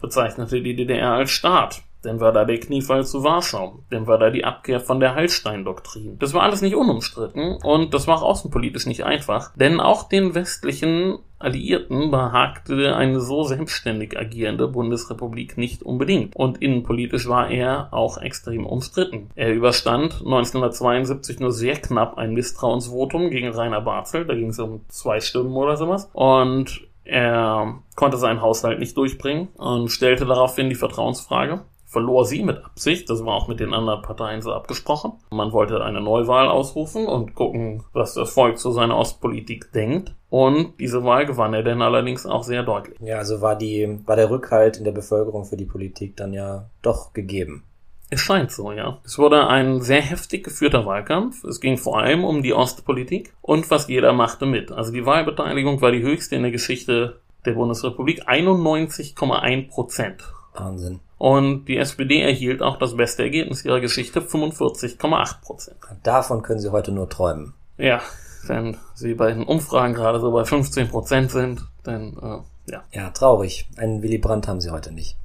bezeichnete 0.00 0.60
die 0.60 0.76
DDR 0.76 1.12
als 1.12 1.30
Staat. 1.30 1.82
Dann 2.02 2.20
war 2.20 2.32
da 2.32 2.44
der 2.44 2.60
Kniefall 2.60 3.04
zu 3.04 3.24
Warschau. 3.24 3.80
Dann 3.90 4.06
war 4.06 4.18
da 4.18 4.30
die 4.30 4.44
Abkehr 4.44 4.80
von 4.80 5.00
der 5.00 5.14
Hallstein-Doktrin. 5.14 6.18
Das 6.18 6.34
war 6.34 6.42
alles 6.42 6.62
nicht 6.62 6.74
unumstritten 6.74 7.58
und 7.62 7.94
das 7.94 8.06
war 8.06 8.16
auch 8.18 8.22
außenpolitisch 8.22 8.86
nicht 8.86 9.04
einfach, 9.04 9.52
denn 9.56 9.80
auch 9.80 10.08
den 10.08 10.34
westlichen 10.34 11.18
Alliierten 11.42 12.10
behagte 12.10 12.94
eine 12.94 13.20
so 13.20 13.42
selbstständig 13.42 14.18
agierende 14.18 14.68
Bundesrepublik 14.68 15.58
nicht 15.58 15.82
unbedingt. 15.82 16.36
Und 16.36 16.62
innenpolitisch 16.62 17.28
war 17.28 17.50
er 17.50 17.88
auch 17.92 18.18
extrem 18.18 18.64
umstritten. 18.64 19.28
Er 19.34 19.52
überstand 19.52 20.20
1972 20.24 21.40
nur 21.40 21.52
sehr 21.52 21.74
knapp 21.76 22.16
ein 22.16 22.34
Misstrauensvotum 22.34 23.30
gegen 23.30 23.48
Rainer 23.48 23.80
Barzel. 23.80 24.24
Da 24.24 24.34
ging 24.34 24.50
es 24.50 24.58
um 24.58 24.82
zwei 24.88 25.20
Stimmen 25.20 25.56
oder 25.56 25.76
sowas. 25.76 26.08
Und 26.12 26.82
er 27.04 27.82
konnte 27.96 28.16
seinen 28.16 28.40
Haushalt 28.40 28.78
nicht 28.78 28.96
durchbringen 28.96 29.48
und 29.56 29.90
stellte 29.90 30.24
daraufhin 30.24 30.68
die 30.68 30.76
Vertrauensfrage 30.76 31.62
verlor 31.92 32.24
sie 32.24 32.42
mit 32.42 32.64
Absicht. 32.64 33.08
Das 33.10 33.24
war 33.24 33.34
auch 33.34 33.48
mit 33.48 33.60
den 33.60 33.74
anderen 33.74 34.02
Parteien 34.02 34.40
so 34.40 34.52
abgesprochen. 34.52 35.12
Man 35.30 35.52
wollte 35.52 35.84
eine 35.84 36.00
Neuwahl 36.00 36.48
ausrufen 36.48 37.06
und 37.06 37.34
gucken, 37.34 37.84
was 37.92 38.14
das 38.14 38.32
Volk 38.32 38.58
zu 38.58 38.70
seiner 38.70 38.96
Ostpolitik 38.96 39.72
denkt. 39.72 40.14
Und 40.30 40.80
diese 40.80 41.04
Wahl 41.04 41.26
gewann 41.26 41.52
er 41.52 41.62
dann 41.62 41.82
allerdings 41.82 42.24
auch 42.24 42.42
sehr 42.42 42.62
deutlich. 42.62 42.98
Ja, 43.00 43.18
also 43.18 43.42
war 43.42 43.56
die, 43.56 44.00
war 44.06 44.16
der 44.16 44.30
Rückhalt 44.30 44.78
in 44.78 44.84
der 44.84 44.92
Bevölkerung 44.92 45.44
für 45.44 45.58
die 45.58 45.66
Politik 45.66 46.16
dann 46.16 46.32
ja 46.32 46.70
doch 46.80 47.12
gegeben. 47.12 47.64
Es 48.08 48.20
scheint 48.20 48.50
so, 48.50 48.72
ja. 48.72 48.98
Es 49.04 49.18
wurde 49.18 49.46
ein 49.46 49.80
sehr 49.82 50.02
heftig 50.02 50.44
geführter 50.44 50.86
Wahlkampf. 50.86 51.44
Es 51.44 51.60
ging 51.60 51.76
vor 51.76 51.98
allem 51.98 52.24
um 52.24 52.42
die 52.42 52.54
Ostpolitik 52.54 53.34
und 53.42 53.70
was 53.70 53.88
jeder 53.88 54.12
machte 54.12 54.46
mit. 54.46 54.72
Also 54.72 54.92
die 54.92 55.04
Wahlbeteiligung 55.04 55.80
war 55.82 55.92
die 55.92 56.02
höchste 56.02 56.36
in 56.36 56.42
der 56.42 56.52
Geschichte 56.52 57.20
der 57.44 57.52
Bundesrepublik. 57.52 58.28
91,1 58.28 59.68
Prozent. 59.68 60.22
Wahnsinn. 60.54 61.00
Und 61.18 61.66
die 61.66 61.76
SPD 61.76 62.20
erhielt 62.20 62.62
auch 62.62 62.78
das 62.78 62.96
beste 62.96 63.22
Ergebnis 63.22 63.64
ihrer 63.64 63.80
Geschichte, 63.80 64.20
45,8 64.20 65.40
Prozent. 65.40 65.76
Davon 66.02 66.42
können 66.42 66.60
Sie 66.60 66.70
heute 66.70 66.92
nur 66.92 67.08
träumen. 67.08 67.54
Ja, 67.78 68.00
wenn 68.46 68.76
Sie 68.94 69.14
bei 69.14 69.32
den 69.32 69.44
Umfragen 69.44 69.94
gerade 69.94 70.20
so 70.20 70.32
bei 70.32 70.44
15 70.44 70.88
Prozent 70.88 71.30
sind, 71.30 71.64
dann 71.84 72.16
äh, 72.20 72.70
ja. 72.70 72.82
Ja, 72.92 73.10
traurig. 73.10 73.68
Einen 73.76 74.02
Willy 74.02 74.18
Brandt 74.18 74.48
haben 74.48 74.60
Sie 74.60 74.70
heute 74.70 74.92
nicht. 74.92 75.16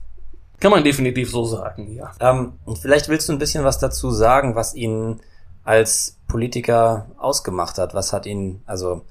Kann 0.60 0.72
man 0.72 0.84
definitiv 0.84 1.30
so 1.30 1.46
sagen, 1.46 1.94
ja. 1.94 2.12
Ähm, 2.20 2.54
und 2.66 2.80
vielleicht 2.80 3.10
willst 3.10 3.30
du 3.30 3.34
ein 3.34 3.40
bisschen 3.40 3.64
was 3.64 3.78
dazu 3.78 4.10
sagen, 4.10 4.56
was 4.56 4.74
ihn 4.74 5.20
als 5.64 6.18
Politiker 6.28 7.08
ausgemacht 7.18 7.78
hat. 7.78 7.94
Was 7.94 8.12
hat 8.12 8.26
ihn, 8.26 8.62
also 8.66 9.02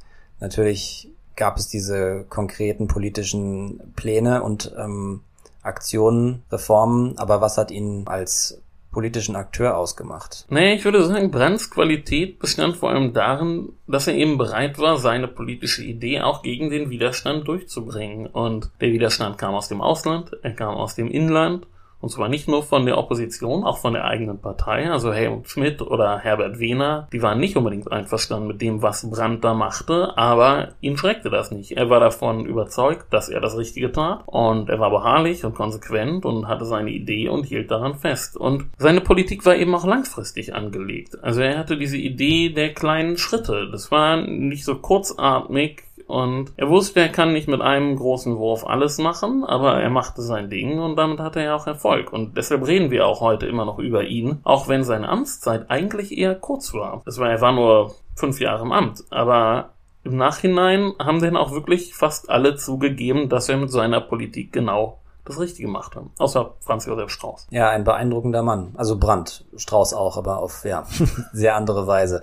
natürlich 0.41 1.09
gab 1.37 1.57
es 1.57 1.69
diese 1.69 2.25
konkreten 2.29 2.89
politischen 2.89 3.93
Pläne 3.95 4.43
und 4.43 4.75
ähm, 4.77 5.23
Aktionen, 5.67 6.43
Reformen, 6.51 7.19
aber 7.19 7.41
was 7.41 7.59
hat 7.59 7.71
ihn 7.71 8.05
als 8.07 8.63
politischen 8.97 9.37
Akteur 9.37 9.77
ausgemacht? 9.77 10.47
Nee, 10.49 10.75
ich 10.75 10.85
würde 10.87 11.05
sagen, 11.05 11.31
Brandts 11.31 11.71
Qualität 11.71 12.39
bestand 12.39 12.79
vor 12.79 12.91
allem 12.91 13.13
darin, 13.13 13.75
dass 13.87 14.07
er 14.07 14.15
eben 14.15 14.39
bereit 14.39 14.79
war, 14.79 14.97
seine 14.97 15.29
politische 15.29 15.85
Idee 15.85 16.23
auch 16.23 16.43
gegen 16.43 16.71
den 16.71 16.89
Widerstand 16.89 17.47
durchzubringen. 17.47 18.27
Und 18.27 18.71
der 18.81 18.93
Widerstand 18.93 19.37
kam 19.37 19.55
aus 19.55 19.69
dem 19.69 19.83
Ausland, 19.83 20.31
er 20.43 20.55
kam 20.55 20.75
aus 20.75 20.95
dem 20.95 21.11
Inland 21.11 21.67
und 22.01 22.11
zwar 22.11 22.29
nicht 22.29 22.49
nur 22.49 22.63
von 22.63 22.87
der 22.87 22.99
Opposition, 22.99 23.65
auch 23.65 23.79
von 23.79 23.95
der 23.95 24.05
eigenen 24.05 24.39
Partei, 24.39 24.91
also 24.91 25.13
Helmut 25.13 25.49
Schmidt 25.49 25.81
oder 25.83 26.19
Herbert 26.19 26.59
Wehner. 26.59 27.09
Die 27.13 27.23
waren 27.23 27.41
nicht 27.41 27.57
unbedingt 27.57 27.91
einverstanden 27.91 28.49
mit 28.49 28.61
dem, 28.61 28.83
was 28.83 29.09
Brandt 29.11 29.45
da 29.45 29.55
machte, 29.55 30.17
aber 30.17 30.73
ihn 30.81 30.97
schreckte 30.97 31.31
das 31.31 31.51
nicht. 31.51 31.73
Er 31.73 31.91
war 31.91 32.01
davon 32.01 32.45
überzeugt, 32.45 33.13
dass 33.13 33.29
er 33.29 33.41
das 33.41 33.57
Richtige 33.57 33.93
tat 33.93 34.23
und 34.27 34.69
er 34.69 34.79
war 34.79 34.91
beharrlich 34.91 35.45
und 35.45 35.55
konsequent 35.55 36.25
und 36.25 36.49
hatte 36.49 36.65
seine 36.65 36.91
Idee 36.91 37.29
und 37.29 37.47
hielt 37.47 37.71
daran 37.71 37.95
fest. 37.95 38.37
Und 38.37 38.67
seine 38.79 39.01
Politik 39.01 39.45
war 39.47 39.57
eben 39.57 39.75
auch 39.75 39.87
langfristig 39.87 40.55
angelegt. 40.55 41.23
Also 41.23 41.41
er 41.41 41.59
hatte 41.59 41.77
diese 41.77 41.97
Idee 41.97 42.51
der 42.51 42.75
kleinen 42.75 43.17
Schritte. 43.17 43.69
Das 43.71 43.91
war 43.91 44.17
nicht 44.19 44.65
so 44.65 44.77
kurzatmig, 44.77 45.86
und 46.07 46.53
er 46.57 46.69
wusste, 46.69 47.01
er 47.01 47.09
kann 47.09 47.33
nicht 47.33 47.49
mit 47.49 47.61
einem 47.61 47.97
großen 47.97 48.37
Wurf 48.37 48.65
alles 48.65 48.99
machen, 48.99 49.45
aber 49.45 49.81
er 49.81 49.91
machte 49.91 50.23
sein 50.23 50.49
Ding 50.51 50.79
und 50.79 50.97
damit 50.97 51.19
hatte 51.19 51.41
er 51.41 51.57
auch 51.57 51.67
Erfolg. 51.67 52.13
Und 52.13 52.37
deshalb 52.37 52.67
reden 52.67 52.91
wir 52.91 53.07
auch 53.07 53.21
heute 53.21 53.47
immer 53.47 53.65
noch 53.65 53.79
über 53.79 54.05
ihn, 54.05 54.41
auch 54.45 54.69
wenn 54.69 54.85
seine 54.85 55.09
Amtszeit 55.09 55.69
eigentlich 55.69 56.17
eher 56.17 56.35
kurz 56.35 56.73
war. 56.75 57.03
Das 57.05 57.19
war, 57.19 57.29
er 57.29 57.41
war 57.41 57.53
nur 57.53 57.95
fünf 58.15 58.41
Jahre 58.41 58.63
im 58.63 58.73
Amt, 58.73 59.05
aber 59.11 59.71
im 60.05 60.17
Nachhinein 60.17 60.93
haben 61.01 61.21
dann 61.21 61.37
auch 61.37 61.51
wirklich 61.51 61.95
fast 61.95 62.31
alle 62.31 62.55
zugegeben, 62.55 63.29
dass 63.29 63.49
er 63.49 63.57
mit 63.57 63.73
seiner 63.73 64.01
Politik 64.01 64.53
genau 64.53 65.01
das 65.25 65.41
Richtige 65.41 65.67
gemacht 65.67 65.97
hat. 65.97 66.05
Außer 66.19 66.55
Franz 66.61 66.87
Josef 66.87 67.11
Strauß. 67.11 67.49
Ja, 67.51 67.71
ein 67.71 67.83
beeindruckender 67.83 68.45
Mann. 68.45 68.73
Also 68.77 68.97
Brandt, 68.97 69.45
Strauß 69.57 69.95
auch, 69.95 70.17
aber 70.17 70.39
auf 70.39 70.65
ja, 70.65 70.87
sehr 71.33 71.57
andere 71.57 71.89
Weise. 71.89 72.23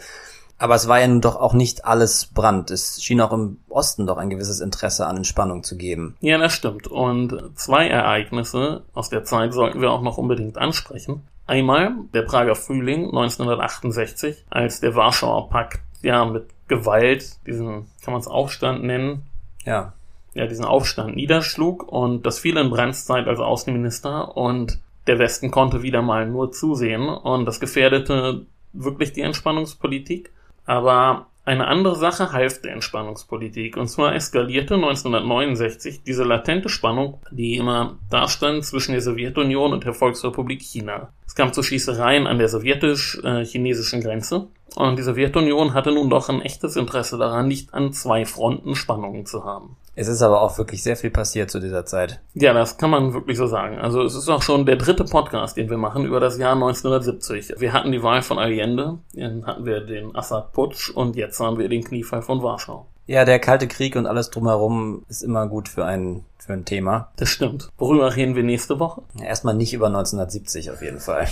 Aber 0.63 0.76
es 0.76 0.88
war 0.88 1.02
ja 1.02 1.08
nun 1.08 1.19
doch 1.19 1.36
auch 1.36 1.52
nicht 1.52 1.84
alles 1.84 2.28
Brand. 2.28 2.71
Es 2.71 3.04
schien 3.04 3.19
auch 3.19 3.34
im 3.34 3.58
Osten 3.67 4.08
doch 4.08 4.15
ein 4.15 4.30
gewisses 4.30 4.62
Interesse 4.62 5.06
an 5.06 5.17
Entspannung 5.17 5.62
zu 5.62 5.76
geben. 5.76 6.15
Ja, 6.21 6.38
das 6.38 6.54
stimmt. 6.54 6.88
Und 6.88 7.38
zwei 7.56 7.89
Ereignisse 7.89 8.84
aus 8.93 9.10
der 9.10 9.26
Zeit 9.26 9.54
sollten 9.54 9.82
wir 9.82 9.91
auch 9.91 10.02
noch 10.02 10.17
unbedingt 10.17 10.58
ansprechen. 10.58 11.28
Einmal 11.47 11.91
der 12.13 12.21
Prager 12.21 12.56
Frühling 12.56 13.08
1968, 13.08 14.45
als 14.49 14.80
der 14.80 14.95
Warschauer 14.95 15.49
Pakt 15.49 15.82
ja 16.02 16.23
mit 16.23 16.45
Gewalt 16.69 17.45
diesen, 17.45 17.88
kann 18.02 18.13
man 18.13 18.21
es 18.21 18.30
Aufstand 18.30 18.86
nennen? 18.86 19.23
Ja. 19.65 19.91
Ja, 20.34 20.47
diesen 20.47 20.63
Aufstand 20.63 21.17
niederschlug 21.17 21.84
und 21.91 22.26
das 22.26 22.39
fiel 22.39 22.56
in 22.56 22.69
Brandts 22.69 23.04
Zeit 23.04 23.28
als 23.28 23.41
Außenminister 23.41 24.38
und 24.38 24.80
der 25.08 25.19
Westen 25.19 25.52
konnte 25.52 25.84
wieder 25.84 26.02
mal 26.02 26.26
nur 26.26 26.54
zusehen 26.54 27.10
und 27.10 27.43
das 27.43 27.60
gefährdete 27.60 28.45
wirklich 28.71 29.12
die 29.12 29.21
Entspannungspolitik. 29.23 30.32
Aber 30.65 31.28
eine 31.45 31.67
andere 31.67 31.95
Sache 31.97 32.32
half 32.32 32.62
der 32.62 32.71
Entspannungspolitik. 32.71 33.76
Und 33.76 33.89
zwar 33.89 34.15
eskalierte 34.15 34.76
1969 34.76 36.04
diese 36.04 36.23
latente 36.23 36.69
Spannung, 36.69 37.19
die 37.32 37.58
immer 37.58 37.97
dastand 38.10 38.63
zwischen 38.63 38.93
der 38.93 39.02
Sowjetunion 39.02 39.73
und 39.73 39.84
der 39.84 39.93
Volksrepublik 39.93 40.62
China. 40.62 41.10
Es 41.28 41.36
kam 41.36 41.52
zu 41.52 41.62
Schießereien 41.62 42.28
an 42.28 42.38
der 42.38 42.47
sowjetisch-chinesischen 42.47 44.02
Grenze. 44.02 44.47
Und 44.75 44.97
die 44.97 45.03
Sowjetunion 45.03 45.73
hatte 45.73 45.91
nun 45.91 46.09
doch 46.09 46.29
ein 46.29 46.41
echtes 46.41 46.75
Interesse 46.75 47.17
daran, 47.17 47.47
nicht 47.47 47.73
an 47.73 47.93
zwei 47.93 48.25
Fronten 48.25 48.75
Spannungen 48.75 49.25
zu 49.25 49.43
haben. 49.43 49.77
Es 49.95 50.07
ist 50.07 50.23
aber 50.23 50.41
auch 50.41 50.57
wirklich 50.57 50.81
sehr 50.81 50.97
viel 50.97 51.12
passiert 51.12 51.51
zu 51.51 51.59
dieser 51.59 51.86
Zeit. 51.86 52.19
Ja, 52.33 52.53
das 52.53 52.77
kann 52.77 52.89
man 52.89 53.13
wirklich 53.13 53.38
so 53.38 53.45
sagen. 53.45 53.77
Also 53.77 54.01
es 54.01 54.15
ist 54.15 54.27
auch 54.27 54.41
schon 54.41 54.65
der 54.65 54.77
dritte 54.77 55.03
Podcast, 55.03 55.55
den 55.55 55.69
wir 55.69 55.77
machen 55.77 56.05
über 56.05 56.19
das 56.19 56.39
Jahr 56.39 56.53
1970. 56.53 57.59
Wir 57.59 57.73
hatten 57.73 57.91
die 57.91 58.01
Wahl 58.01 58.23
von 58.23 58.39
Allende, 58.39 58.97
dann 59.13 59.45
hatten 59.45 59.65
wir 59.65 59.81
den 59.81 60.15
Assad-Putsch 60.15 60.89
und 60.89 61.15
jetzt 61.15 61.39
haben 61.39 61.59
wir 61.59 61.69
den 61.69 61.83
Kniefall 61.83 62.23
von 62.23 62.41
Warschau. 62.41 62.88
Ja, 63.05 63.25
der 63.25 63.38
Kalte 63.38 63.67
Krieg 63.67 63.95
und 63.95 64.07
alles 64.07 64.29
drumherum 64.29 65.03
ist 65.09 65.23
immer 65.23 65.47
gut 65.47 65.67
für 65.67 65.86
ein, 65.86 66.23
für 66.38 66.53
ein 66.53 66.65
Thema. 66.65 67.12
Das 67.17 67.29
stimmt. 67.29 67.69
Worüber 67.77 68.15
reden 68.15 68.36
wir 68.36 68.43
nächste 68.43 68.79
Woche? 68.79 69.03
Erstmal 69.21 69.55
nicht 69.55 69.73
über 69.73 69.88
1970 69.88 70.71
auf 70.71 70.81
jeden 70.81 71.01
Fall. 71.01 71.27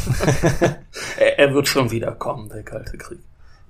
er, 1.17 1.39
er 1.39 1.53
wird 1.53 1.69
schon 1.69 1.89
wieder 1.89 2.11
kommen, 2.11 2.49
der 2.49 2.63
Kalte 2.63 2.97
Krieg. 2.97 3.19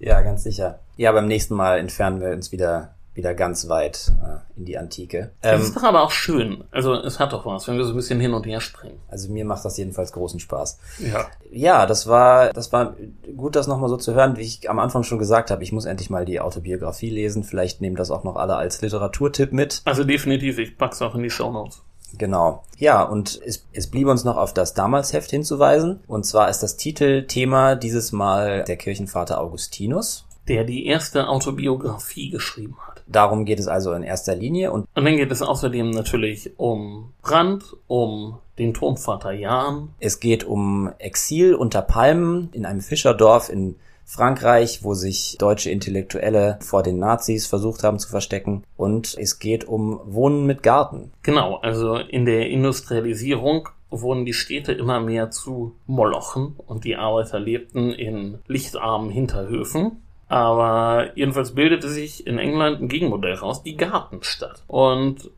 Ja, 0.01 0.21
ganz 0.21 0.43
sicher. 0.43 0.79
Ja, 0.97 1.11
beim 1.11 1.27
nächsten 1.27 1.55
Mal 1.55 1.77
entfernen 1.79 2.21
wir 2.21 2.29
uns 2.31 2.51
wieder 2.51 2.95
wieder 3.13 3.33
ganz 3.33 3.67
weit 3.67 4.13
äh, 4.23 4.57
in 4.57 4.65
die 4.65 4.77
Antike. 4.77 5.31
Ähm, 5.43 5.59
das 5.59 5.63
ist 5.63 5.75
doch 5.75 5.83
aber 5.83 6.01
auch 6.01 6.11
schön. 6.11 6.63
Also 6.71 6.93
es 6.93 7.19
hat 7.19 7.33
doch 7.33 7.45
was, 7.45 7.67
wenn 7.67 7.77
wir 7.77 7.83
so 7.83 7.91
ein 7.91 7.97
bisschen 7.97 8.21
hin 8.21 8.33
und 8.33 8.45
her 8.45 8.61
springen. 8.61 8.99
Also 9.09 9.29
mir 9.31 9.43
macht 9.43 9.65
das 9.65 9.77
jedenfalls 9.77 10.13
großen 10.13 10.39
Spaß. 10.39 10.79
Ja. 10.99 11.27
Ja, 11.51 11.85
das 11.85 12.07
war, 12.07 12.53
das 12.53 12.71
war 12.71 12.95
gut, 13.35 13.55
das 13.55 13.67
nochmal 13.67 13.89
so 13.89 13.97
zu 13.97 14.13
hören, 14.13 14.37
wie 14.37 14.41
ich 14.41 14.69
am 14.69 14.79
Anfang 14.79 15.03
schon 15.03 15.19
gesagt 15.19 15.51
habe. 15.51 15.61
Ich 15.61 15.73
muss 15.73 15.85
endlich 15.85 16.09
mal 16.09 16.23
die 16.23 16.39
Autobiografie 16.39 17.09
lesen. 17.09 17.43
Vielleicht 17.43 17.81
nehmen 17.81 17.97
das 17.97 18.11
auch 18.11 18.23
noch 18.23 18.37
alle 18.37 18.55
als 18.55 18.81
Literaturtipp 18.81 19.51
mit. 19.51 19.81
Also 19.83 20.05
definitiv, 20.05 20.57
ich 20.57 20.77
pack's 20.77 21.01
auch 21.01 21.15
in 21.15 21.23
die 21.23 21.29
Show 21.29 21.51
Notes. 21.51 21.83
Genau. 22.17 22.63
Ja, 22.77 23.03
und 23.03 23.39
es, 23.45 23.65
es 23.73 23.87
blieb 23.87 24.07
uns 24.07 24.23
noch 24.23 24.37
auf 24.37 24.53
das 24.53 24.73
Damalsheft 24.73 25.29
hinzuweisen. 25.29 26.01
Und 26.07 26.25
zwar 26.25 26.49
ist 26.49 26.59
das 26.59 26.77
Titelthema 26.77 27.75
dieses 27.75 28.11
Mal 28.11 28.63
der 28.63 28.77
Kirchenvater 28.77 29.39
Augustinus. 29.39 30.25
Der 30.47 30.63
die 30.63 30.87
erste 30.87 31.27
Autobiografie 31.27 32.29
geschrieben 32.29 32.75
hat. 32.87 33.03
Darum 33.07 33.45
geht 33.45 33.59
es 33.59 33.67
also 33.67 33.93
in 33.93 34.03
erster 34.03 34.35
Linie. 34.35 34.71
Und, 34.71 34.87
und 34.95 35.05
dann 35.05 35.17
geht 35.17 35.31
es 35.31 35.41
außerdem 35.41 35.91
natürlich 35.91 36.51
um 36.57 37.13
Brand, 37.21 37.63
um 37.87 38.39
den 38.57 38.73
Turmvater 38.73 39.31
Jan. 39.31 39.89
Es 39.99 40.19
geht 40.19 40.43
um 40.43 40.91
Exil 40.97 41.53
unter 41.55 41.81
Palmen 41.81 42.49
in 42.53 42.65
einem 42.65 42.81
Fischerdorf 42.81 43.49
in 43.49 43.75
Frankreich, 44.11 44.83
wo 44.83 44.93
sich 44.93 45.37
deutsche 45.39 45.71
Intellektuelle 45.71 46.59
vor 46.59 46.83
den 46.83 46.99
Nazis 46.99 47.47
versucht 47.47 47.83
haben 47.83 47.97
zu 47.97 48.09
verstecken. 48.09 48.65
Und 48.75 49.15
es 49.17 49.39
geht 49.39 49.63
um 49.63 50.01
Wohnen 50.03 50.45
mit 50.45 50.63
Garten. 50.63 51.13
Genau, 51.23 51.55
also 51.61 51.95
in 51.95 52.25
der 52.25 52.49
Industrialisierung 52.49 53.69
wurden 53.89 54.25
die 54.25 54.33
Städte 54.33 54.73
immer 54.73 54.99
mehr 54.99 55.31
zu 55.31 55.75
Molochen 55.87 56.55
und 56.67 56.83
die 56.83 56.97
Arbeiter 56.97 57.39
lebten 57.39 57.93
in 57.93 58.39
lichtarmen 58.47 59.11
Hinterhöfen. 59.11 60.03
Aber 60.27 61.11
jedenfalls 61.15 61.55
bildete 61.55 61.87
sich 61.87 62.27
in 62.27 62.37
England 62.37 62.81
ein 62.81 62.89
Gegenmodell 62.89 63.35
raus, 63.35 63.63
die 63.63 63.77
Gartenstadt. 63.77 64.61
Und 64.67 65.31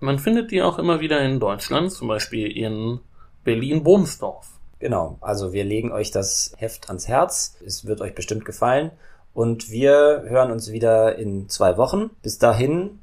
man 0.00 0.18
findet 0.18 0.50
die 0.50 0.62
auch 0.62 0.80
immer 0.80 0.98
wieder 0.98 1.20
in 1.20 1.38
Deutschland, 1.38 1.92
zum 1.92 2.08
Beispiel 2.08 2.50
in 2.50 2.98
Berlin-Bohnsdorf. 3.44 4.57
Genau, 4.78 5.18
also 5.20 5.52
wir 5.52 5.64
legen 5.64 5.92
euch 5.92 6.10
das 6.10 6.52
Heft 6.56 6.88
ans 6.88 7.08
Herz. 7.08 7.56
Es 7.64 7.86
wird 7.86 8.00
euch 8.00 8.14
bestimmt 8.14 8.44
gefallen. 8.44 8.90
Und 9.34 9.70
wir 9.70 10.24
hören 10.26 10.50
uns 10.50 10.72
wieder 10.72 11.16
in 11.16 11.48
zwei 11.48 11.76
Wochen. 11.76 12.10
Bis 12.22 12.38
dahin. 12.38 13.00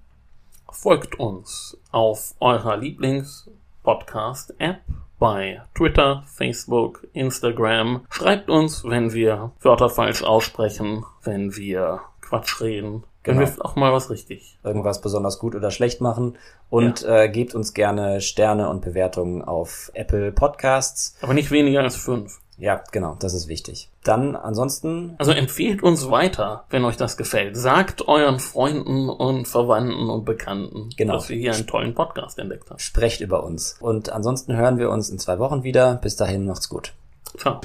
Folgt 0.71 1.19
uns 1.19 1.77
auf 1.91 2.33
eurer 2.39 2.77
Lieblings-Podcast-App 2.77 4.79
bei 5.19 5.61
Twitter, 5.73 6.23
Facebook, 6.27 7.07
Instagram. 7.13 8.05
Schreibt 8.09 8.49
uns, 8.49 8.83
wenn 8.83 9.13
wir 9.13 9.51
Wörter 9.61 9.89
falsch 9.89 10.23
aussprechen, 10.23 11.05
wenn 11.23 11.55
wir 11.55 12.01
Quatsch 12.21 12.61
reden. 12.61 13.03
Wenn 13.25 13.37
Genau. 13.39 13.49
wir 13.57 13.65
auch 13.65 13.75
mal 13.75 13.91
was 13.91 14.09
richtig. 14.09 14.57
Irgendwas 14.63 15.01
besonders 15.01 15.39
gut 15.39 15.55
oder 15.55 15.71
schlecht 15.71 15.99
machen. 16.01 16.37
Und 16.69 17.03
äh, 17.03 17.27
gebt 17.29 17.55
uns 17.55 17.73
gerne 17.73 18.21
Sterne 18.21 18.69
und 18.69 18.81
Bewertungen 18.81 19.41
auf 19.41 19.91
Apple 19.93 20.31
Podcasts. 20.31 21.15
Aber 21.21 21.33
nicht 21.33 21.51
weniger 21.51 21.81
als 21.81 21.95
fünf. 21.95 22.39
Ja, 22.57 22.81
genau, 22.93 23.17
das 23.19 23.33
ist 23.33 23.49
wichtig. 23.49 23.89
Dann 24.05 24.37
ansonsten, 24.37 25.15
Also 25.17 25.33
empfehlt 25.33 25.83
uns 25.83 26.09
weiter, 26.09 26.63
wenn 26.69 26.85
euch 26.85 26.95
das 26.95 27.17
gefällt. 27.17 27.57
Sagt 27.57 28.07
euren 28.07 28.39
Freunden 28.39 29.09
und 29.09 29.45
Verwandten 29.45 30.09
und 30.09 30.23
Bekannten, 30.23 30.89
Genau. 30.95 31.15
dass 31.15 31.27
wir 31.27 31.35
hier 31.35 31.53
einen 31.53 31.67
tollen 31.67 31.93
Podcast 31.93 32.39
entdeckt 32.39 32.69
haben. 32.69 32.79
sprecht 32.79 33.19
über 33.19 33.43
uns. 33.43 33.75
Und 33.81 34.09
ansonsten 34.09 34.55
hören 34.55 34.77
wir 34.77 34.89
uns 34.89 35.09
in 35.09 35.19
zwei 35.19 35.37
Wochen 35.39 35.63
wieder. 35.63 35.95
Bis 35.95 36.15
dahin, 36.15 36.45
macht's 36.45 36.69
gut. 36.69 36.93
Ciao. 37.37 37.59